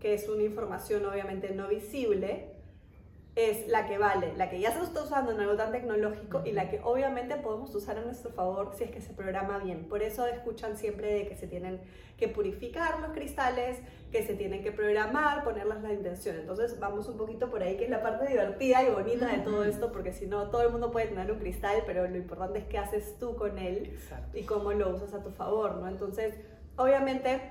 que 0.00 0.14
es 0.14 0.28
una 0.28 0.42
información 0.42 1.06
obviamente 1.06 1.54
no 1.54 1.68
visible, 1.68 2.53
es 3.36 3.66
la 3.66 3.86
que 3.86 3.98
vale, 3.98 4.32
la 4.36 4.48
que 4.48 4.60
ya 4.60 4.70
se 4.72 4.84
está 4.84 5.02
usando 5.02 5.32
en 5.32 5.40
algo 5.40 5.56
tan 5.56 5.72
tecnológico 5.72 6.42
y 6.44 6.52
la 6.52 6.70
que 6.70 6.80
obviamente 6.84 7.36
podemos 7.36 7.74
usar 7.74 7.98
a 7.98 8.02
nuestro 8.02 8.30
favor 8.30 8.72
si 8.76 8.84
es 8.84 8.90
que 8.92 9.00
se 9.00 9.12
programa 9.12 9.58
bien. 9.58 9.88
Por 9.88 10.02
eso 10.02 10.26
escuchan 10.26 10.76
siempre 10.76 11.12
de 11.12 11.26
que 11.26 11.34
se 11.34 11.48
tienen 11.48 11.80
que 12.16 12.28
purificar 12.28 13.00
los 13.00 13.10
cristales, 13.10 13.78
que 14.12 14.24
se 14.24 14.34
tienen 14.34 14.62
que 14.62 14.70
programar, 14.70 15.42
ponerles 15.42 15.82
la 15.82 15.92
intención. 15.92 16.36
Entonces 16.36 16.78
vamos 16.78 17.08
un 17.08 17.16
poquito 17.16 17.50
por 17.50 17.60
ahí, 17.60 17.76
que 17.76 17.84
es 17.84 17.90
la 17.90 18.02
parte 18.02 18.28
divertida 18.28 18.84
y 18.84 18.90
bonita 18.90 19.26
de 19.26 19.38
todo 19.38 19.64
esto, 19.64 19.90
porque 19.90 20.12
si 20.12 20.26
no, 20.26 20.48
todo 20.50 20.62
el 20.62 20.70
mundo 20.70 20.92
puede 20.92 21.08
tener 21.08 21.32
un 21.32 21.40
cristal, 21.40 21.82
pero 21.86 22.06
lo 22.06 22.16
importante 22.16 22.60
es 22.60 22.66
qué 22.66 22.78
haces 22.78 23.18
tú 23.18 23.34
con 23.34 23.58
él 23.58 23.98
y 24.32 24.44
cómo 24.44 24.72
lo 24.72 24.90
usas 24.90 25.12
a 25.12 25.24
tu 25.24 25.30
favor, 25.30 25.74
¿no? 25.76 25.88
Entonces, 25.88 26.36
obviamente 26.76 27.50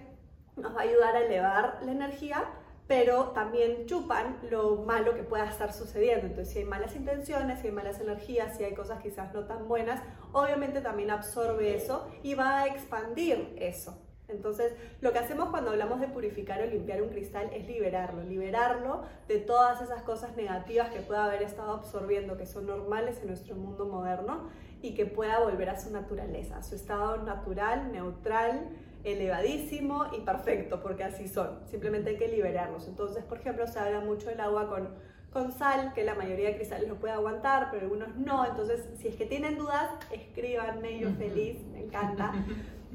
nos 0.55 0.73
va 0.73 0.81
a 0.81 0.83
ayudar 0.83 1.15
a 1.15 1.25
elevar 1.25 1.79
la 1.83 1.91
energía, 1.91 2.45
pero 2.87 3.29
también 3.29 3.85
chupan 3.85 4.37
lo 4.49 4.77
malo 4.77 5.15
que 5.15 5.23
pueda 5.23 5.45
estar 5.45 5.71
sucediendo. 5.73 6.27
Entonces, 6.27 6.53
si 6.53 6.59
hay 6.59 6.65
malas 6.65 6.95
intenciones, 6.95 7.59
si 7.59 7.67
hay 7.67 7.73
malas 7.73 7.99
energías, 7.99 8.57
si 8.57 8.63
hay 8.63 8.73
cosas 8.73 9.01
quizás 9.01 9.33
no 9.33 9.45
tan 9.45 9.67
buenas, 9.67 10.01
obviamente 10.31 10.81
también 10.81 11.11
absorbe 11.11 11.75
eso 11.75 12.07
y 12.23 12.35
va 12.35 12.61
a 12.61 12.67
expandir 12.67 13.55
eso. 13.57 13.97
Entonces, 14.29 14.73
lo 15.01 15.11
que 15.11 15.19
hacemos 15.19 15.49
cuando 15.49 15.71
hablamos 15.71 15.99
de 15.99 16.07
purificar 16.07 16.61
o 16.61 16.65
limpiar 16.65 17.01
un 17.01 17.09
cristal 17.09 17.49
es 17.53 17.67
liberarlo, 17.67 18.23
liberarlo 18.23 19.03
de 19.27 19.37
todas 19.37 19.81
esas 19.81 20.01
cosas 20.03 20.35
negativas 20.35 20.89
que 20.89 21.01
pueda 21.01 21.25
haber 21.25 21.43
estado 21.43 21.73
absorbiendo, 21.73 22.37
que 22.37 22.45
son 22.45 22.65
normales 22.65 23.19
en 23.21 23.27
nuestro 23.27 23.55
mundo 23.55 23.85
moderno, 23.85 24.49
y 24.81 24.93
que 24.95 25.05
pueda 25.05 25.39
volver 25.39 25.69
a 25.69 25.79
su 25.79 25.91
naturaleza, 25.91 26.57
a 26.57 26.63
su 26.63 26.75
estado 26.75 27.17
natural, 27.17 27.91
neutral, 27.91 28.69
elevadísimo 29.03 30.05
y 30.17 30.21
perfecto, 30.21 30.81
porque 30.81 31.03
así 31.03 31.27
son. 31.27 31.59
Simplemente 31.69 32.11
hay 32.11 32.17
que 32.17 32.27
liberarlos. 32.27 32.87
Entonces, 32.87 33.23
por 33.23 33.39
ejemplo, 33.39 33.67
se 33.67 33.79
habla 33.79 33.99
mucho 33.99 34.29
del 34.29 34.39
agua 34.39 34.69
con, 34.69 34.89
con 35.31 35.51
sal, 35.51 35.93
que 35.93 36.03
la 36.03 36.15
mayoría 36.15 36.49
de 36.49 36.55
cristales 36.55 36.87
lo 36.87 36.95
puede 36.95 37.13
aguantar, 37.13 37.69
pero 37.71 37.83
algunos 37.83 38.15
no. 38.15 38.45
Entonces, 38.45 38.87
si 38.97 39.09
es 39.09 39.15
que 39.15 39.25
tienen 39.25 39.57
dudas, 39.57 39.89
escríbanme, 40.11 40.99
yo 40.99 41.09
feliz, 41.11 41.59
me 41.71 41.81
encanta. 41.81 42.33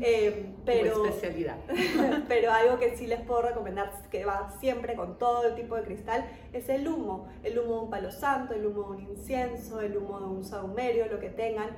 Eh, 0.00 0.54
pero, 0.64 1.06
especialidad. 1.06 1.56
pero 2.28 2.52
algo 2.52 2.78
que 2.78 2.96
sí 2.96 3.08
les 3.08 3.20
puedo 3.22 3.42
recomendar, 3.42 3.90
que 4.12 4.24
va 4.24 4.54
siempre 4.60 4.94
con 4.94 5.18
todo 5.18 5.48
el 5.48 5.56
tipo 5.56 5.74
de 5.74 5.82
cristal, 5.82 6.24
es 6.52 6.68
el 6.68 6.86
humo. 6.86 7.28
El 7.42 7.58
humo 7.58 7.74
de 7.74 7.80
un 7.80 7.90
palo 7.90 8.12
santo, 8.12 8.54
el 8.54 8.64
humo 8.64 8.92
de 8.92 8.96
un 8.96 9.10
incienso, 9.10 9.80
el 9.80 9.96
humo 9.96 10.20
de 10.20 10.26
un 10.26 10.44
saumerio, 10.44 11.08
lo 11.08 11.18
que 11.18 11.30
tengan 11.30 11.70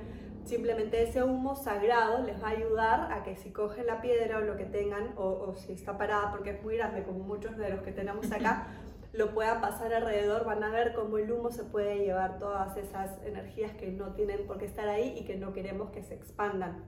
Simplemente 0.45 1.03
ese 1.03 1.23
humo 1.23 1.55
sagrado 1.55 2.23
les 2.23 2.41
va 2.41 2.47
a 2.47 2.51
ayudar 2.51 3.11
a 3.11 3.23
que 3.23 3.35
si 3.35 3.51
cogen 3.51 3.85
la 3.85 4.01
piedra 4.01 4.39
o 4.39 4.41
lo 4.41 4.57
que 4.57 4.65
tengan, 4.65 5.13
o, 5.15 5.53
si 5.55 5.73
está 5.73 5.97
parada 5.97 6.31
porque 6.31 6.51
es 6.51 6.63
muy 6.63 6.77
grande, 6.77 7.03
como 7.03 7.19
muchos 7.19 7.55
de 7.57 7.69
los 7.69 7.81
que 7.81 7.91
tenemos 7.91 8.31
acá, 8.31 8.67
lo 9.13 9.33
puedan 9.33 9.61
pasar 9.61 9.93
alrededor, 9.93 10.45
van 10.45 10.63
a 10.63 10.69
ver 10.69 10.93
cómo 10.93 11.17
el 11.17 11.31
humo 11.31 11.51
se 11.51 11.63
puede 11.63 11.99
llevar 11.99 12.39
todas 12.39 12.75
esas 12.77 13.21
energías 13.23 13.73
que 13.73 13.91
no 13.91 14.13
tienen 14.13 14.47
por 14.47 14.57
qué 14.57 14.65
estar 14.65 14.87
ahí 14.87 15.15
y 15.17 15.25
que 15.25 15.35
no 15.35 15.53
queremos 15.53 15.91
que 15.91 16.01
se 16.01 16.15
expandan. 16.15 16.85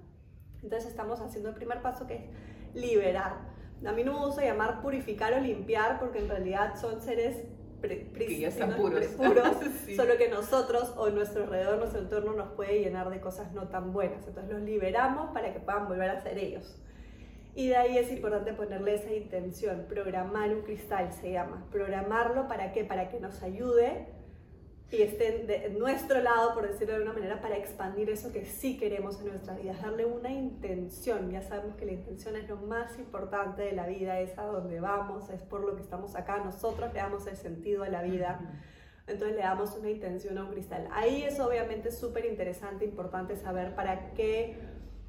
Entonces 0.63 0.89
estamos 0.89 1.19
haciendo 1.19 1.49
el 1.49 1.55
primer 1.55 1.81
paso 1.81 2.07
que 2.07 2.15
es 2.15 2.23
liberar. 2.73 3.53
A 3.85 3.91
mí 3.91 4.03
no 4.03 4.13
me 4.13 4.25
gusta 4.25 4.43
llamar 4.43 4.81
purificar 4.81 5.33
o 5.33 5.39
limpiar 5.39 5.99
porque 5.99 6.19
en 6.19 6.29
realidad 6.29 6.75
son 6.79 7.01
seres 7.01 7.43
que 7.89 8.39
ya 8.39 8.47
están 8.47 8.75
puros, 8.75 9.05
solo 9.95 10.17
que 10.17 10.29
nosotros 10.29 10.93
o 10.95 11.09
nuestro 11.09 11.43
alrededor, 11.43 11.77
nuestro 11.77 12.01
entorno 12.01 12.33
nos 12.33 12.51
puede 12.53 12.79
llenar 12.79 13.09
de 13.09 13.19
cosas 13.19 13.51
no 13.53 13.67
tan 13.67 13.91
buenas. 13.91 14.25
Entonces 14.27 14.53
los 14.53 14.61
liberamos 14.61 15.31
para 15.31 15.53
que 15.53 15.59
puedan 15.59 15.87
volver 15.87 16.09
a 16.09 16.21
ser 16.21 16.37
ellos. 16.37 16.79
Y 17.55 17.67
de 17.67 17.75
ahí 17.75 17.97
es 17.97 18.11
importante 18.11 18.53
ponerle 18.53 18.95
esa 18.95 19.13
intención, 19.13 19.85
programar 19.87 20.49
un 20.49 20.61
cristal 20.61 21.11
se 21.13 21.31
llama. 21.31 21.65
Programarlo 21.71 22.47
para 22.47 22.71
qué? 22.71 22.83
Para 22.83 23.09
que 23.09 23.19
nos 23.19 23.43
ayude 23.43 24.07
y 24.93 25.01
estén 25.01 25.47
de 25.47 25.69
nuestro 25.71 26.21
lado, 26.21 26.53
por 26.53 26.67
decirlo 26.67 26.93
de 26.93 26.97
alguna 26.97 27.13
manera, 27.13 27.41
para 27.41 27.57
expandir 27.57 28.11
eso 28.11 28.31
que 28.31 28.45
sí 28.45 28.77
queremos 28.77 29.19
en 29.21 29.29
nuestra 29.29 29.55
vida, 29.55 29.73
darle 29.81 30.05
una 30.05 30.31
intención. 30.31 31.31
Ya 31.31 31.41
sabemos 31.41 31.75
que 31.75 31.85
la 31.85 31.93
intención 31.93 32.35
es 32.35 32.47
lo 32.47 32.57
más 32.57 32.99
importante 32.99 33.63
de 33.63 33.71
la 33.71 33.87
vida, 33.87 34.19
es 34.19 34.37
a 34.37 34.43
donde 34.43 34.79
vamos, 34.79 35.31
es 35.31 35.41
por 35.41 35.61
lo 35.61 35.75
que 35.75 35.81
estamos 35.81 36.15
acá, 36.15 36.37
nosotros 36.37 36.93
le 36.93 36.99
damos 36.99 37.25
el 37.25 37.37
sentido 37.37 37.83
a 37.83 37.89
la 37.89 38.03
vida. 38.03 38.39
Entonces 39.07 39.35
le 39.35 39.41
damos 39.41 39.75
una 39.75 39.89
intención 39.89 40.37
a 40.37 40.43
un 40.43 40.51
cristal. 40.51 40.87
Ahí 40.91 41.23
es 41.23 41.39
obviamente 41.39 41.91
súper 41.91 42.25
interesante, 42.25 42.85
importante 42.85 43.35
saber 43.35 43.73
para 43.73 44.11
qué 44.13 44.57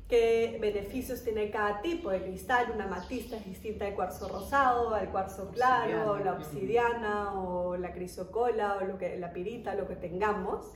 qué 0.08 0.58
beneficios 0.61 1.23
tiene 1.25 1.50
cada 1.50 1.80
tipo 1.80 2.11
de 2.11 2.23
cristal. 2.23 2.70
Una 2.75 2.87
matista 2.87 3.37
es 3.37 3.44
distinta 3.44 3.87
al 3.87 3.94
cuarzo 3.94 4.28
rosado, 4.28 4.94
al 4.94 5.11
cuarzo 5.11 5.50
claro, 5.50 6.18
la 6.18 6.34
obsidiana 6.34 7.34
o 7.34 7.76
la 7.76 7.92
crisocola 7.92 8.78
o 8.80 8.84
lo 8.84 8.99
que, 8.99 9.16
la 9.18 9.32
pirita, 9.32 9.75
lo 9.75 9.88
que 9.88 9.96
tengamos. 9.96 10.73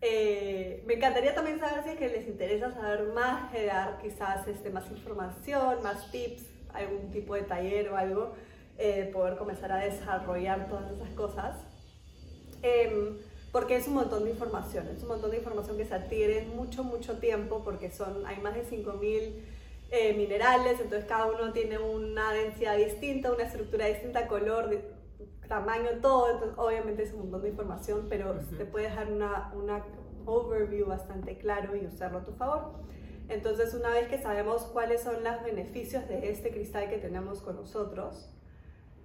Eh, 0.00 0.82
me 0.86 0.94
encantaría 0.94 1.34
también 1.34 1.58
saber 1.58 1.82
si 1.82 1.90
es 1.90 1.96
que 1.96 2.08
les 2.08 2.28
interesa 2.28 2.70
saber 2.72 3.04
más, 3.14 3.52
dar 3.52 3.98
quizás 3.98 4.46
este, 4.46 4.70
más 4.70 4.90
información, 4.90 5.82
más 5.82 6.10
tips, 6.10 6.44
algún 6.74 7.10
tipo 7.10 7.34
de 7.34 7.42
taller 7.42 7.88
o 7.88 7.96
algo, 7.96 8.34
eh, 8.78 9.10
poder 9.12 9.36
comenzar 9.36 9.72
a 9.72 9.78
desarrollar 9.78 10.68
todas 10.68 10.92
esas 10.92 11.10
cosas. 11.10 11.56
Porque 13.56 13.76
es 13.76 13.88
un 13.88 13.94
montón 13.94 14.24
de 14.24 14.32
información, 14.32 14.86
es 14.88 15.02
un 15.02 15.08
montón 15.08 15.30
de 15.30 15.38
información 15.38 15.78
que 15.78 15.86
se 15.86 15.94
adquiere 15.94 16.42
en 16.42 16.54
mucho, 16.54 16.84
mucho 16.84 17.16
tiempo, 17.16 17.62
porque 17.64 17.90
son, 17.90 18.26
hay 18.26 18.36
más 18.42 18.54
de 18.54 18.66
5.000 18.66 19.32
eh, 19.92 20.12
minerales, 20.12 20.78
entonces 20.78 21.06
cada 21.06 21.24
uno 21.24 21.54
tiene 21.54 21.78
una 21.78 22.34
densidad 22.34 22.76
distinta, 22.76 23.32
una 23.32 23.44
estructura 23.44 23.86
distinta, 23.86 24.28
color, 24.28 24.78
tamaño, 25.48 25.88
todo, 26.02 26.32
entonces 26.32 26.58
obviamente 26.58 27.04
es 27.04 27.14
un 27.14 27.20
montón 27.20 27.40
de 27.44 27.48
información, 27.48 28.06
pero 28.10 28.34
te 28.58 28.66
puede 28.66 28.90
dejar 28.90 29.10
una, 29.10 29.50
una 29.54 29.82
overview 30.26 30.86
bastante 30.86 31.38
claro 31.38 31.74
y 31.74 31.86
usarlo 31.86 32.18
a 32.18 32.24
tu 32.24 32.32
favor. 32.32 32.72
Entonces, 33.30 33.72
una 33.72 33.88
vez 33.88 34.06
que 34.08 34.18
sabemos 34.18 34.64
cuáles 34.64 35.00
son 35.00 35.24
los 35.24 35.42
beneficios 35.42 36.06
de 36.08 36.30
este 36.30 36.50
cristal 36.50 36.90
que 36.90 36.98
tenemos 36.98 37.40
con 37.40 37.56
nosotros, 37.56 38.28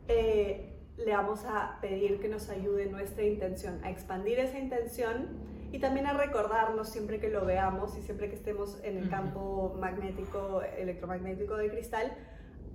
eh, 0.10 0.81
le 0.98 1.12
vamos 1.14 1.46
a 1.46 1.80
pedir 1.82 2.20
que 2.20 2.28
nos 2.28 2.50
ayude 2.50 2.86
nuestra 2.86 3.24
intención, 3.24 3.80
a 3.84 3.90
expandir 3.90 4.40
esa 4.40 4.60
intención 4.60 5.28
y 5.72 5.80
también 5.80 6.06
a 6.06 6.14
recordarnos 6.14 6.90
siempre 6.90 7.20
que 7.20 7.30
lo 7.30 7.46
veamos 7.46 7.98
y 7.98 8.02
siempre 8.02 8.30
que 8.30 8.36
estemos 8.36 8.78
en 8.84 8.98
el 8.98 9.10
campo 9.10 9.76
magnético, 9.80 10.62
electromagnético 10.78 11.56
de 11.56 11.70
cristal, 11.70 12.12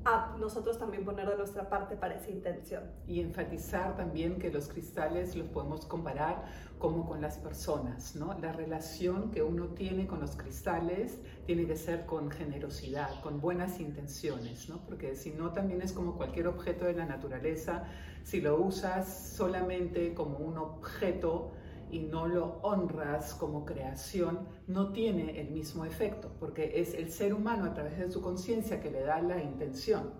a 0.06 0.36
nosotros 0.38 0.78
también 0.78 1.04
poner 1.04 1.28
de 1.28 1.36
nuestra 1.36 1.68
parte 1.68 1.96
para 1.96 2.14
esa 2.14 2.30
intención. 2.30 2.84
Y 3.08 3.20
enfatizar 3.20 3.96
también 3.96 4.38
que 4.38 4.52
los 4.52 4.68
cristales 4.68 5.34
los 5.34 5.48
podemos 5.48 5.84
comparar 5.84 6.44
como 6.78 7.08
con 7.08 7.20
las 7.20 7.38
personas, 7.38 8.14
¿no? 8.14 8.38
La 8.38 8.52
relación 8.52 9.32
que 9.32 9.42
uno 9.42 9.66
tiene 9.68 10.06
con 10.06 10.20
los 10.20 10.36
cristales 10.36 11.18
tiene 11.44 11.66
que 11.66 11.74
ser 11.74 12.06
con 12.06 12.30
generosidad, 12.30 13.20
con 13.20 13.40
buenas 13.40 13.80
intenciones, 13.80 14.68
¿no? 14.68 14.78
Porque 14.86 15.16
si 15.16 15.32
no 15.32 15.52
también 15.52 15.82
es 15.82 15.92
como 15.92 16.16
cualquier 16.16 16.46
objeto 16.46 16.84
de 16.84 16.92
la 16.92 17.06
naturaleza, 17.06 17.84
si 18.22 18.40
lo 18.40 18.62
usas 18.62 19.32
solamente 19.34 20.14
como 20.14 20.38
un 20.38 20.58
objeto, 20.58 21.50
y 21.90 22.00
no 22.00 22.26
lo 22.26 22.58
honras 22.62 23.34
como 23.34 23.64
creación, 23.64 24.40
no 24.66 24.92
tiene 24.92 25.40
el 25.40 25.50
mismo 25.50 25.84
efecto, 25.84 26.30
porque 26.40 26.80
es 26.80 26.94
el 26.94 27.10
ser 27.10 27.34
humano 27.34 27.64
a 27.64 27.74
través 27.74 27.98
de 27.98 28.10
su 28.10 28.20
conciencia 28.20 28.80
que 28.80 28.90
le 28.90 29.02
da 29.02 29.20
la 29.22 29.42
intención. 29.42 30.14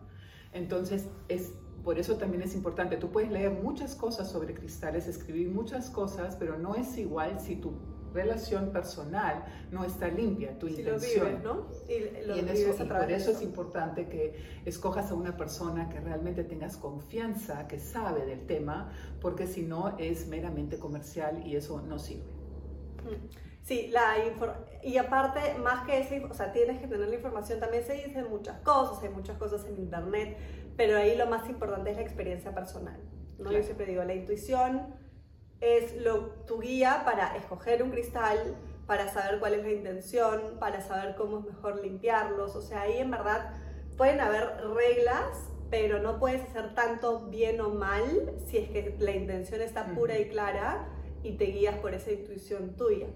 Entonces, 0.53 1.09
es, 1.29 1.53
por 1.85 1.99
eso 1.99 2.17
también 2.17 2.43
es 2.43 2.55
importante, 2.55 2.97
tú 2.97 3.11
puedes 3.11 3.31
leer 3.31 3.51
muchas 3.51 3.95
cosas 3.95 4.31
sobre 4.31 4.55
cristales, 4.55 5.07
escribir 5.07 5.51
muchas 5.51 5.91
cosas, 5.91 6.37
pero 6.37 6.59
no 6.59 6.75
es 6.75 6.97
igual 6.99 7.41
si 7.41 7.57
tú 7.57 7.75
relación 8.13 8.71
personal 8.71 9.45
no 9.71 9.85
está 9.85 10.09
limpia, 10.09 10.59
tu 10.59 10.69
intención. 10.69 11.43
¿no? 11.43 11.67
Y, 11.89 12.85
por 12.85 13.11
eso 13.11 13.31
es 13.31 13.43
importante 13.43 14.09
que 14.09 14.61
escojas 14.65 15.11
a 15.11 15.15
una 15.15 15.37
persona 15.37 15.89
que 15.89 16.01
realmente 16.01 16.45
tengas 16.45 16.77
confianza, 16.77 17.67
que 17.67 17.79
sabe 17.79 18.25
del 18.27 18.47
tema, 18.47 18.91
porque 19.21 19.47
si 19.47 19.63
no 19.63 19.97
es 19.99 20.29
meramente 20.29 20.79
comercial 20.79 21.47
y 21.47 21.57
eso 21.57 21.81
no 21.83 21.99
sirve. 21.99 22.25
Mm. 23.05 23.47
Sí, 23.63 23.89
la 23.89 24.15
y 24.85 24.97
aparte, 24.99 25.41
más 25.59 25.85
que 25.85 25.99
eso, 25.99 26.29
o 26.31 26.35
sea, 26.35 26.53
tienes 26.53 26.81
que 26.81 26.87
tener 26.87 27.09
la 27.09 27.17
información, 27.17 27.59
también 27.59 27.83
se 27.83 27.95
dicen 27.95 28.31
muchas 28.31 28.61
cosas, 28.61 29.03
hay 29.03 29.09
muchas 29.09 29.37
cosas 29.39 29.67
en 29.67 29.77
internet, 29.79 30.37
pero 30.77 30.97
ahí 30.97 31.17
lo 31.17 31.27
más 31.27 31.49
importante 31.49 31.91
es 31.91 31.97
la 31.97 32.03
experiencia 32.03 32.55
personal. 32.55 33.01
¿no? 33.39 33.51
Yo 33.51 33.61
siempre 33.65 33.87
digo, 33.87 34.05
la 34.05 34.15
intuición, 34.15 34.95
es 35.61 35.97
lo, 36.03 36.31
tu 36.47 36.61
guía 36.61 37.03
para 37.05 37.37
escoger 37.37 37.83
un 37.83 37.91
cristal, 37.91 38.57
para 38.87 39.09
saber 39.09 39.41
cuál 39.41 39.55
es 39.55 39.63
la 39.63 39.73
intención, 39.73 40.41
para 40.61 40.81
saber 40.81 41.17
cómo 41.17 41.41
es 41.41 41.45
mejor 41.47 41.83
limpiarlos. 41.83 42.55
O 42.55 42.63
sea, 42.63 42.83
ahí 42.83 42.99
en 42.99 43.11
verdad 43.11 43.55
pueden 43.97 44.21
haber 44.21 44.61
reglas, 44.75 45.51
pero 45.71 45.99
no 45.99 46.19
puedes 46.19 46.43
hacer 46.43 46.75
tanto 46.75 47.27
bien 47.27 47.61
o 47.61 47.71
mal 47.71 48.35
si 48.47 48.59
es 48.59 48.71
que 48.71 48.95
la 48.99 49.13
intención 49.13 49.61
está 49.61 49.87
pura 49.95 50.19
y 50.19 50.29
clara 50.29 50.89
y 51.23 51.33
te 51.37 51.47
guías 51.47 51.77
por 51.79 51.95
esa 51.95 52.13
intuición 52.13 52.77
tuya. 52.77 53.09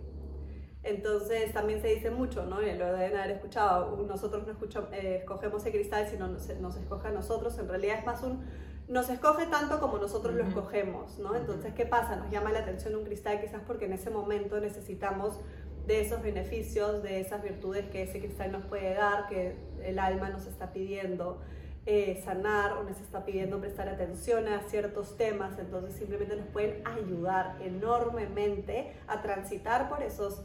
Entonces 0.82 1.52
también 1.52 1.82
se 1.82 1.88
dice 1.88 2.11
mucho, 2.11 2.47
¿no? 2.47 2.61
Lo 2.61 2.62
deben 2.62 3.16
haber 3.16 3.32
escuchado, 3.32 3.97
nosotros 4.09 4.47
no 4.47 4.54
eh, 4.92 5.16
escogemos 5.20 5.64
el 5.66 5.73
cristal, 5.73 6.09
sino 6.09 6.26
nos, 6.26 6.49
nos 6.59 6.76
escoge 6.76 7.09
a 7.09 7.11
nosotros. 7.12 7.59
En 7.59 7.68
realidad 7.68 7.99
es 7.99 8.06
más 8.06 8.23
un 8.23 8.42
nos 8.90 9.09
escoge 9.09 9.47
tanto 9.47 9.78
como 9.78 9.99
nosotros 9.99 10.35
lo 10.35 10.42
escogemos, 10.42 11.16
¿no? 11.20 11.37
Entonces, 11.37 11.73
¿qué 11.75 11.87
pasa? 11.87 12.16
Nos 12.16 12.28
llama 12.28 12.50
la 12.50 12.59
atención 12.59 12.97
un 12.97 13.04
cristal 13.04 13.40
quizás 13.40 13.62
porque 13.64 13.85
en 13.85 13.92
ese 13.92 14.11
momento 14.11 14.61
necesitamos 14.61 15.38
de 15.87 16.00
esos 16.00 16.20
beneficios, 16.23 17.00
de 17.00 17.20
esas 17.20 17.40
virtudes 17.40 17.88
que 17.88 18.02
ese 18.02 18.18
cristal 18.18 18.50
nos 18.50 18.64
puede 18.66 18.94
dar, 18.94 19.28
que 19.28 19.56
el 19.85 20.00
alma 20.00 20.28
nos 20.28 20.47
está 20.47 20.73
pidiendo 20.73 21.40
eh, 21.87 22.20
sanar 22.25 22.73
o 22.78 22.82
nos 22.82 23.00
está 23.00 23.25
pidiendo 23.25 23.61
prestar 23.61 23.88
atención 23.88 24.49
a 24.49 24.61
ciertos 24.62 25.16
temas, 25.16 25.56
entonces 25.61 25.94
simplemente 25.94 26.35
nos 26.35 26.49
pueden 26.49 26.85
ayudar 26.85 27.59
enormemente 27.62 28.92
a 29.06 29.23
transitar 29.23 29.88
por 29.88 30.02
esos 30.02 30.42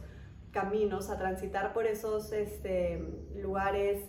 caminos, 0.52 1.10
a 1.10 1.18
transitar 1.18 1.72
por 1.72 1.84
esos 1.86 2.32
este, 2.32 3.02
lugares 3.34 4.04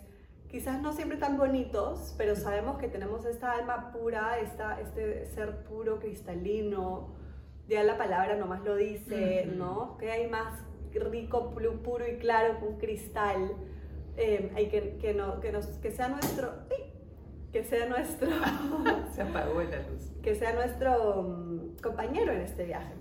quizás 0.49 0.81
no 0.81 0.93
siempre 0.93 1.17
tan 1.17 1.37
bonitos, 1.37 2.13
pero 2.17 2.35
sabemos 2.35 2.77
que 2.77 2.87
tenemos 2.87 3.25
esta 3.25 3.51
alma 3.53 3.91
pura, 3.91 4.39
esta, 4.39 4.79
este 4.79 5.25
ser 5.27 5.63
puro, 5.63 5.99
cristalino, 5.99 7.15
ya 7.67 7.83
la 7.83 7.97
palabra 7.97 8.35
nomás 8.35 8.63
lo 8.63 8.75
dice, 8.75 9.45
¿no? 9.45 9.97
Que 9.97 10.11
hay 10.11 10.29
más 10.29 10.63
rico, 10.93 11.51
puro 11.51 12.07
y 12.07 12.17
claro 12.17 12.59
que 12.59 12.65
un 12.65 12.77
cristal. 12.77 13.51
Eh, 14.15 14.51
hay 14.55 14.69
que, 14.69 14.97
que, 14.97 15.13
no, 15.13 15.39
que, 15.39 15.51
nos, 15.51 15.65
que 15.65 15.91
sea 15.91 16.07
nuestro... 16.07 16.53
Que 17.51 17.63
sea 17.63 17.87
nuestro... 17.87 18.29
Se 19.13 19.21
apagó 19.21 19.61
la 19.61 19.79
luz. 19.89 20.11
Que 20.21 20.35
sea 20.35 20.53
nuestro 20.53 21.23
mm, 21.23 21.81
compañero 21.81 22.31
en 22.31 22.41
este 22.41 22.65
viaje. 22.65 22.93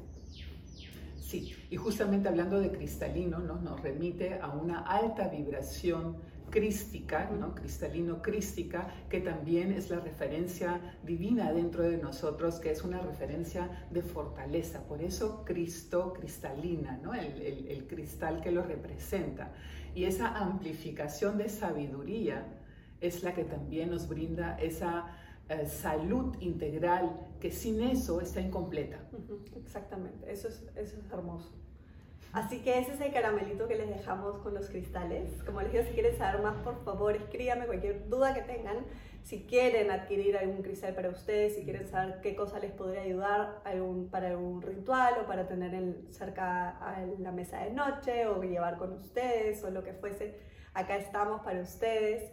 Sí, 1.17 1.57
y 1.71 1.77
justamente 1.77 2.29
hablando 2.29 2.61
de 2.61 2.71
cristalino, 2.71 3.39
¿no? 3.39 3.57
nos 3.57 3.81
remite 3.81 4.39
a 4.41 4.49
una 4.49 4.81
alta 4.81 5.29
vibración 5.29 6.17
crística, 6.51 7.31
¿no? 7.31 7.55
cristalino 7.55 8.23
crística, 8.23 8.89
que 9.09 9.21
también 9.21 9.73
es 9.73 9.91
la 9.91 10.01
referencia 10.01 10.81
divina 11.05 11.53
dentro 11.53 11.83
de 11.83 11.99
nosotros, 11.99 12.59
que 12.61 12.71
es 12.71 12.83
una 12.83 13.01
referencia 13.01 13.87
de 13.91 14.03
fortaleza. 14.03 14.83
Por 14.87 15.03
eso 15.03 15.45
Cristo 15.45 16.13
cristalina, 16.13 16.99
¿no? 17.03 17.15
el, 17.15 17.87
cristal 17.89 18.41
que 18.41 18.51
lo 18.51 18.63
representa. 18.63 19.53
Y 19.95 20.05
esa 20.05 20.37
amplificación 20.37 21.39
de 21.39 21.49
sabiduría 21.49 22.47
es 23.01 23.23
la 23.23 23.35
que 23.35 23.45
también 23.45 23.91
nos 23.91 24.09
brinda 24.09 24.59
esa 24.59 25.17
eh, 25.49 25.67
salud 25.67 26.37
integral, 26.41 27.29
que 27.41 27.51
sin 27.51 27.81
eso 27.83 28.21
está 28.21 28.41
incompleta. 28.41 28.99
Exactamente, 29.57 30.31
eso 30.31 30.49
es, 30.49 30.65
eso 30.77 30.97
es 30.99 31.13
hermoso. 31.13 31.66
Así 32.37 32.61
que 32.61 32.79
ese 32.79 32.93
es 32.93 33.01
el 33.01 33.15
caramelito 33.15 33.67
que 33.67 33.77
les 33.77 33.89
dejamos 33.89 34.43
con 34.43 34.53
los 34.53 34.69
cristales. 34.69 35.43
Como 35.47 35.63
les 35.63 35.73
digo, 35.73 35.85
si 35.85 35.93
quieren 35.95 36.19
saber 36.19 36.43
más, 36.43 36.55
por 36.57 36.85
favor, 36.85 37.17
escríbame 37.17 37.65
cualquier 37.65 38.11
duda 38.11 38.35
que 38.35 38.43
tengan. 38.43 38.85
Si 39.23 39.47
quieren 39.47 39.91
adquirir 39.91 40.37
algún 40.37 40.61
cristal 40.61 40.95
para 40.95 41.09
ustedes, 41.09 41.55
si 41.55 41.65
quieren 41.65 41.89
saber 41.89 42.21
qué 42.21 42.37
cosa 42.37 42.59
les 42.59 42.73
podría 42.73 43.01
ayudar 43.01 43.63
para 44.11 44.29
algún 44.29 44.61
ritual 44.61 45.15
o 45.23 45.27
para 45.27 45.49
tener 45.49 45.73
el, 45.73 46.09
cerca 46.11 46.77
a 46.77 47.07
la 47.19 47.33
mesa 47.33 47.61
de 47.61 47.71
noche 47.71 48.27
o 48.27 48.43
llevar 48.43 48.77
con 48.77 48.93
ustedes 48.93 49.65
o 49.65 49.71
lo 49.71 49.83
que 49.83 49.95
fuese, 49.95 50.39
acá 50.75 50.97
estamos 50.99 51.41
para 51.41 51.63
ustedes. 51.63 52.31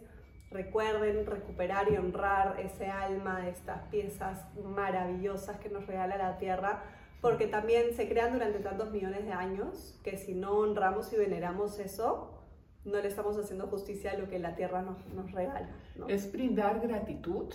Recuerden 0.50 1.24
recuperar 1.24 1.90
y 1.90 1.96
honrar 1.96 2.60
ese 2.60 2.88
alma 2.88 3.40
de 3.40 3.52
estas 3.52 3.88
piezas 3.88 4.44
maravillosas 4.62 5.58
que 5.60 5.70
nos 5.70 5.86
regala 5.86 6.18
la 6.18 6.36
tierra 6.36 6.82
porque 7.24 7.46
también 7.46 7.94
se 7.94 8.06
crean 8.06 8.34
durante 8.34 8.58
tantos 8.58 8.90
millones 8.90 9.24
de 9.24 9.32
años 9.32 9.98
que 10.04 10.18
si 10.18 10.34
no 10.34 10.58
honramos 10.58 11.10
y 11.10 11.16
veneramos 11.16 11.78
eso, 11.78 12.38
no 12.84 13.00
le 13.00 13.08
estamos 13.08 13.38
haciendo 13.38 13.66
justicia 13.66 14.10
a 14.10 14.18
lo 14.18 14.28
que 14.28 14.38
la 14.38 14.54
tierra 14.56 14.82
nos, 14.82 15.02
nos 15.14 15.32
regala. 15.32 15.70
Es 16.06 16.30
brindar 16.30 16.86
gratitud 16.86 17.46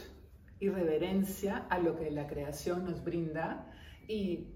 y 0.60 0.70
reverencia 0.70 1.68
a 1.70 1.78
lo 1.78 1.96
que 1.96 2.10
la 2.10 2.26
creación 2.26 2.84
nos 2.84 3.04
brinda 3.04 3.72
y 4.08 4.48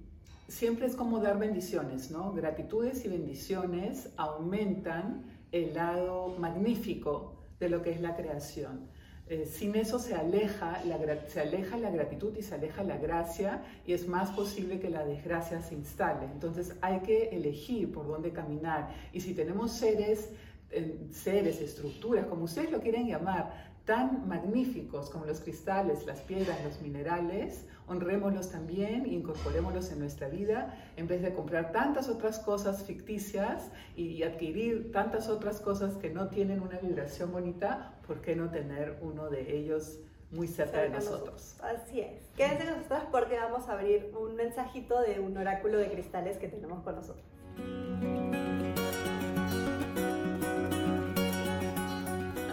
siempre 0.47 0.87
es 0.87 0.95
como 0.95 1.19
dar 1.19 1.37
bendiciones, 1.37 2.09
¿no? 2.09 2.33
Gratitudes 2.33 3.05
y 3.05 3.09
bendiciones 3.09 4.11
aumentan 4.17 5.25
el 5.51 5.75
lado 5.75 6.29
magnífico 6.39 7.35
de 7.59 7.69
lo 7.69 7.83
que 7.83 7.91
es 7.91 8.01
la 8.01 8.15
creación. 8.15 8.89
Eh, 9.33 9.47
sin 9.47 9.75
eso 9.75 9.97
se 9.97 10.13
aleja, 10.13 10.79
la, 10.85 10.99
se 11.27 11.41
aleja 11.41 11.75
la 11.77 11.89
gratitud 11.89 12.37
y 12.37 12.43
se 12.43 12.53
aleja 12.53 12.83
la 12.83 12.97
gracia 12.97 13.63
y 13.83 13.93
es 13.93 14.07
más 14.07 14.29
posible 14.29 14.79
que 14.79 14.91
la 14.91 15.03
desgracia 15.03 15.59
se 15.59 15.73
instale. 15.73 16.27
Entonces 16.31 16.75
hay 16.81 16.99
que 16.99 17.29
elegir 17.29 17.91
por 17.91 18.07
dónde 18.07 18.31
caminar. 18.31 18.93
Y 19.11 19.21
si 19.21 19.33
tenemos 19.33 19.71
seres, 19.71 20.29
eh, 20.69 21.07
seres, 21.11 21.61
estructuras, 21.61 22.27
como 22.27 22.43
ustedes 22.43 22.69
lo 22.69 22.79
quieren 22.79 23.07
llamar, 23.07 23.73
tan 23.85 24.27
magníficos 24.27 25.09
como 25.09 25.25
los 25.25 25.39
cristales, 25.39 26.05
las 26.05 26.21
piedras, 26.21 26.63
los 26.63 26.79
minerales, 26.83 27.65
honrémoslos 27.87 28.49
también, 28.49 29.05
incorporémoslos 29.05 29.91
en 29.91 29.99
nuestra 29.99 30.27
vida, 30.27 30.77
en 30.95 31.07
vez 31.07 31.21
de 31.21 31.33
comprar 31.33 31.71
tantas 31.71 32.09
otras 32.09 32.39
cosas 32.39 32.83
ficticias 32.83 33.69
y 33.95 34.23
adquirir 34.23 34.91
tantas 34.91 35.29
otras 35.29 35.59
cosas 35.59 35.95
que 35.95 36.09
no 36.09 36.29
tienen 36.29 36.61
una 36.61 36.77
vibración 36.79 37.31
bonita, 37.31 37.95
¿por 38.07 38.21
qué 38.21 38.35
no 38.35 38.49
tener 38.49 38.97
uno 39.01 39.29
de 39.29 39.57
ellos 39.57 39.99
muy 40.31 40.47
cerca, 40.47 40.81
de 40.81 40.89
nosotros? 40.89 41.57
Así 41.61 42.01
es. 42.01 42.29
Quédense 42.35 42.65
con 42.65 42.77
nosotros 42.77 43.03
porque 43.11 43.37
vamos 43.37 43.67
a 43.67 43.73
abrir 43.73 44.11
un 44.19 44.35
mensajito 44.35 45.01
de 45.01 45.19
un 45.19 45.37
oráculo 45.37 45.77
de 45.77 45.89
cristales 45.91 46.37
que 46.37 46.47
tenemos 46.47 46.83
con 46.83 46.95
nosotros. 46.95 47.25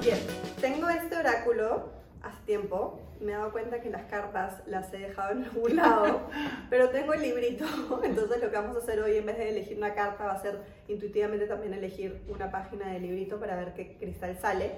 Bien, 0.02 0.18
tengo 0.60 0.88
este 0.88 1.16
oráculo 1.16 1.99
tiempo. 2.50 2.98
Me 3.20 3.30
he 3.30 3.34
dado 3.36 3.52
cuenta 3.52 3.80
que 3.80 3.90
las 3.90 4.06
cartas 4.06 4.62
las 4.66 4.92
he 4.92 4.98
dejado 4.98 5.32
en 5.32 5.44
algún 5.44 5.76
lado, 5.76 6.22
pero 6.70 6.90
tengo 6.90 7.14
el 7.14 7.22
librito. 7.22 7.64
Entonces 8.02 8.42
lo 8.42 8.50
que 8.50 8.56
vamos 8.56 8.74
a 8.74 8.80
hacer 8.80 8.98
hoy 9.00 9.16
en 9.18 9.26
vez 9.26 9.38
de 9.38 9.50
elegir 9.50 9.76
una 9.76 9.94
carta 9.94 10.24
va 10.24 10.32
a 10.32 10.42
ser 10.42 10.58
intuitivamente 10.88 11.46
también 11.46 11.72
elegir 11.72 12.20
una 12.28 12.50
página 12.50 12.88
del 12.92 13.02
librito 13.02 13.38
para 13.38 13.54
ver 13.54 13.72
qué 13.74 13.96
cristal 13.98 14.36
sale. 14.36 14.72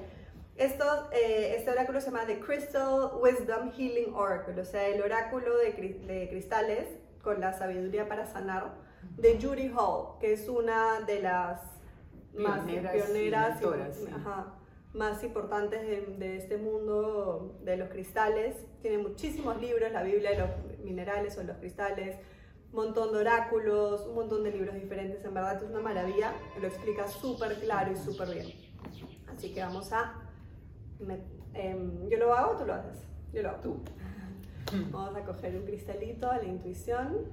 Esto, 0.57 0.85
eh, 1.13 1.55
este 1.57 1.71
oráculo 1.71 1.99
se 2.01 2.11
llama 2.11 2.27
The 2.27 2.41
Crystal 2.41 3.13
Wisdom 3.23 3.73
Healing 3.73 4.13
Oracle, 4.13 4.61
o 4.61 4.65
sea, 4.67 4.87
el 4.87 5.01
oráculo 5.01 5.57
de, 5.57 5.73
de 6.07 6.29
cristales 6.29 6.89
con 7.23 7.41
la 7.41 7.55
sabiduría 7.55 8.07
para 8.07 8.27
sanar 8.27 8.75
de 9.17 9.41
Judy 9.41 9.73
Hall, 9.75 10.19
que 10.21 10.35
es 10.35 10.47
una 10.51 11.01
de 11.07 11.23
las 11.23 11.59
más 12.37 12.61
pioneras, 12.67 13.59
más 14.95 15.25
importantes 15.25 15.81
de, 16.19 16.37
este 16.37 16.59
mundo 16.59 17.59
de 17.65 17.77
los 17.77 17.89
cristales. 17.89 18.57
Tiene 18.83 18.99
muchísimos 18.99 19.61
libros, 19.61 19.91
la 19.93 20.03
Biblia 20.03 20.31
de 20.31 20.39
los 20.39 20.51
minerales 20.85 21.39
o 21.39 21.43
los 21.43 21.57
cristales, 21.59 22.17
un 22.73 22.85
montón 22.85 23.13
de 23.13 23.19
oráculos, 23.19 24.07
un 24.07 24.15
montón 24.15 24.45
de 24.45 24.51
libros 24.51 24.75
diferentes. 24.75 25.25
En 25.25 25.35
verdad 25.35 25.63
es 25.63 25.63
una 25.63 25.81
maravilla, 25.81 26.35
lo 26.61 26.67
explica 26.67 27.09
súper 27.09 27.59
claro 27.61 27.93
y 27.93 27.97
súper 27.97 28.31
bien. 28.31 28.49
Así 29.35 29.53
que 29.53 29.61
vamos 29.61 29.93
a... 29.93 30.15
Em, 31.55 32.09
¿Yo 32.09 32.19
lo 32.19 32.35
hago 32.35 32.53
o 32.53 32.57
tú 32.57 32.67
lo 32.67 32.75
haces? 32.75 32.99
Yo 33.33 33.43
lo 33.43 33.51
hago. 33.51 33.61
Tú. 33.61 33.81
Vamos 34.91 35.17
a 35.17 35.25
coger 35.25 35.57
un 35.57 35.65
cristalito 35.65 36.31
a 36.31 36.39
la 36.39 36.45
intuición. 36.45 37.27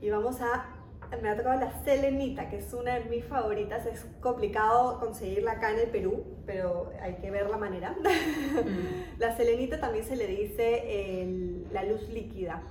Y 0.00 0.10
vamos 0.10 0.40
a 0.40 0.71
me 1.20 1.28
ha 1.28 1.36
tocado 1.36 1.60
la 1.60 1.72
selenita, 1.84 2.48
que 2.48 2.58
es 2.58 2.72
una 2.72 2.98
de 2.98 3.04
mis 3.04 3.24
favoritas. 3.24 3.84
Es 3.86 4.06
complicado 4.20 4.98
conseguirla 5.00 5.52
acá 5.52 5.70
en 5.72 5.80
el 5.80 5.88
Perú, 5.88 6.24
pero 6.46 6.92
hay 7.02 7.14
que 7.14 7.30
ver 7.30 7.50
la 7.50 7.58
manera. 7.58 7.94
Mm. 8.52 9.18
la 9.18 9.36
selenita 9.36 9.80
también 9.80 10.04
se 10.04 10.14
le 10.14 10.26
dice 10.26 11.64
la 11.72 11.82
luz 11.84 12.08
líquida. 12.10 12.62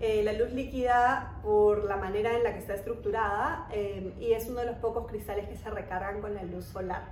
Eh, 0.00 0.22
la 0.22 0.32
luz 0.32 0.52
líquida 0.52 1.38
por 1.42 1.84
la 1.84 1.96
manera 1.96 2.36
en 2.36 2.42
la 2.42 2.52
que 2.52 2.58
está 2.58 2.74
estructurada 2.74 3.68
eh, 3.72 4.12
y 4.20 4.32
es 4.32 4.48
uno 4.48 4.60
de 4.60 4.66
los 4.66 4.76
pocos 4.76 5.06
cristales 5.06 5.48
que 5.48 5.56
se 5.56 5.70
recargan 5.70 6.20
con 6.20 6.34
la 6.34 6.42
luz 6.42 6.64
solar. 6.66 7.02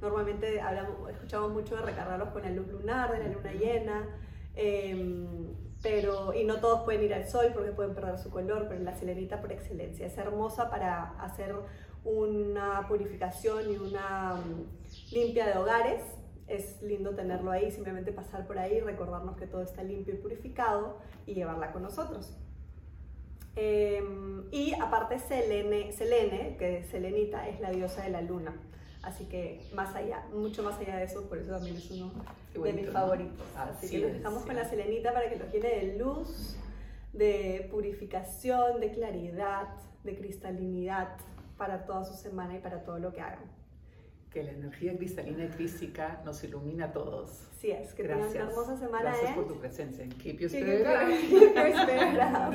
Normalmente 0.00 0.60
hablamos, 0.60 1.10
escuchamos 1.10 1.52
mucho 1.52 1.76
de 1.76 1.82
recargarlos 1.82 2.30
con 2.30 2.42
la 2.42 2.50
luz 2.50 2.66
lunar, 2.68 3.12
de 3.12 3.18
la 3.18 3.28
luna 3.28 3.52
llena. 3.52 4.08
Eh, 4.56 5.26
pero, 5.82 6.32
y 6.32 6.44
no 6.44 6.60
todos 6.60 6.82
pueden 6.82 7.02
ir 7.02 7.12
al 7.12 7.28
sol 7.28 7.50
porque 7.52 7.72
pueden 7.72 7.94
perder 7.94 8.18
su 8.18 8.30
color, 8.30 8.66
pero 8.68 8.80
la 8.82 8.94
selenita 8.94 9.40
por 9.40 9.50
excelencia 9.50 10.06
es 10.06 10.16
hermosa 10.16 10.70
para 10.70 11.10
hacer 11.20 11.54
una 12.04 12.86
purificación 12.88 13.70
y 13.72 13.76
una 13.76 14.34
mm, 14.34 15.14
limpia 15.14 15.46
de 15.46 15.58
hogares. 15.58 16.02
Es 16.46 16.80
lindo 16.82 17.14
tenerlo 17.14 17.50
ahí, 17.50 17.70
simplemente 17.70 18.12
pasar 18.12 18.46
por 18.46 18.58
ahí, 18.58 18.80
recordarnos 18.80 19.36
que 19.36 19.46
todo 19.46 19.62
está 19.62 19.82
limpio 19.82 20.14
y 20.14 20.18
purificado 20.18 20.98
y 21.26 21.34
llevarla 21.34 21.72
con 21.72 21.82
nosotros. 21.82 22.36
Em, 23.56 24.44
y 24.50 24.74
aparte 24.74 25.18
Selene, 25.18 25.92
Selene, 25.92 26.56
que 26.58 26.84
Selenita 26.84 27.48
es 27.48 27.60
la 27.60 27.70
diosa 27.70 28.02
de 28.02 28.10
la 28.10 28.22
luna. 28.22 28.54
Así 29.02 29.24
que 29.24 29.60
más 29.74 29.94
allá, 29.96 30.24
mucho 30.32 30.62
más 30.62 30.78
allá 30.78 30.96
de 30.96 31.04
eso, 31.04 31.28
por 31.28 31.38
eso 31.38 31.50
también 31.50 31.76
es 31.76 31.90
uno 31.90 32.12
de 32.54 32.72
mis 32.72 32.88
favoritos. 32.88 33.46
Así, 33.56 33.90
que 33.90 33.98
nos 33.98 34.12
dejamos 34.12 34.44
con 34.44 34.54
la 34.54 34.64
selenita 34.68 35.12
para 35.12 35.28
que 35.28 35.36
los 35.36 35.52
llene 35.52 35.68
de 35.68 35.98
luz, 35.98 36.56
de 37.12 37.68
purificación, 37.70 38.80
de 38.80 38.92
claridad, 38.92 39.68
de 40.04 40.16
cristalinidad 40.16 41.16
para 41.58 41.84
toda 41.84 42.04
su 42.04 42.14
semana 42.14 42.56
y 42.56 42.60
para 42.60 42.84
todo 42.84 43.00
lo 43.00 43.12
que 43.12 43.20
hagan. 43.20 43.50
Que 44.30 44.44
la 44.44 44.52
energía 44.52 44.96
cristalina 44.96 45.44
y 45.44 45.48
crística 45.48 46.22
nos 46.24 46.42
ilumina 46.44 46.86
a 46.86 46.92
todos. 46.92 47.48
Sí, 47.60 47.70
es 47.72 47.92
que 47.94 48.04
Gracias. 48.04 48.32
tengan 48.32 48.48
una 48.48 48.52
hermosa 48.52 48.78
semana. 48.78 49.02
Gracias 49.10 49.30
¿eh? 49.30 49.34
por 49.34 49.48
tu 49.48 49.58
presencia. 49.58 50.08
Keep 50.22 50.38
your 50.38 50.50
spirit 50.50 50.86
up. 50.86 51.08
Keep 51.08 51.54
your 51.54 51.72
spirit 51.76 52.20
up. 52.22 52.54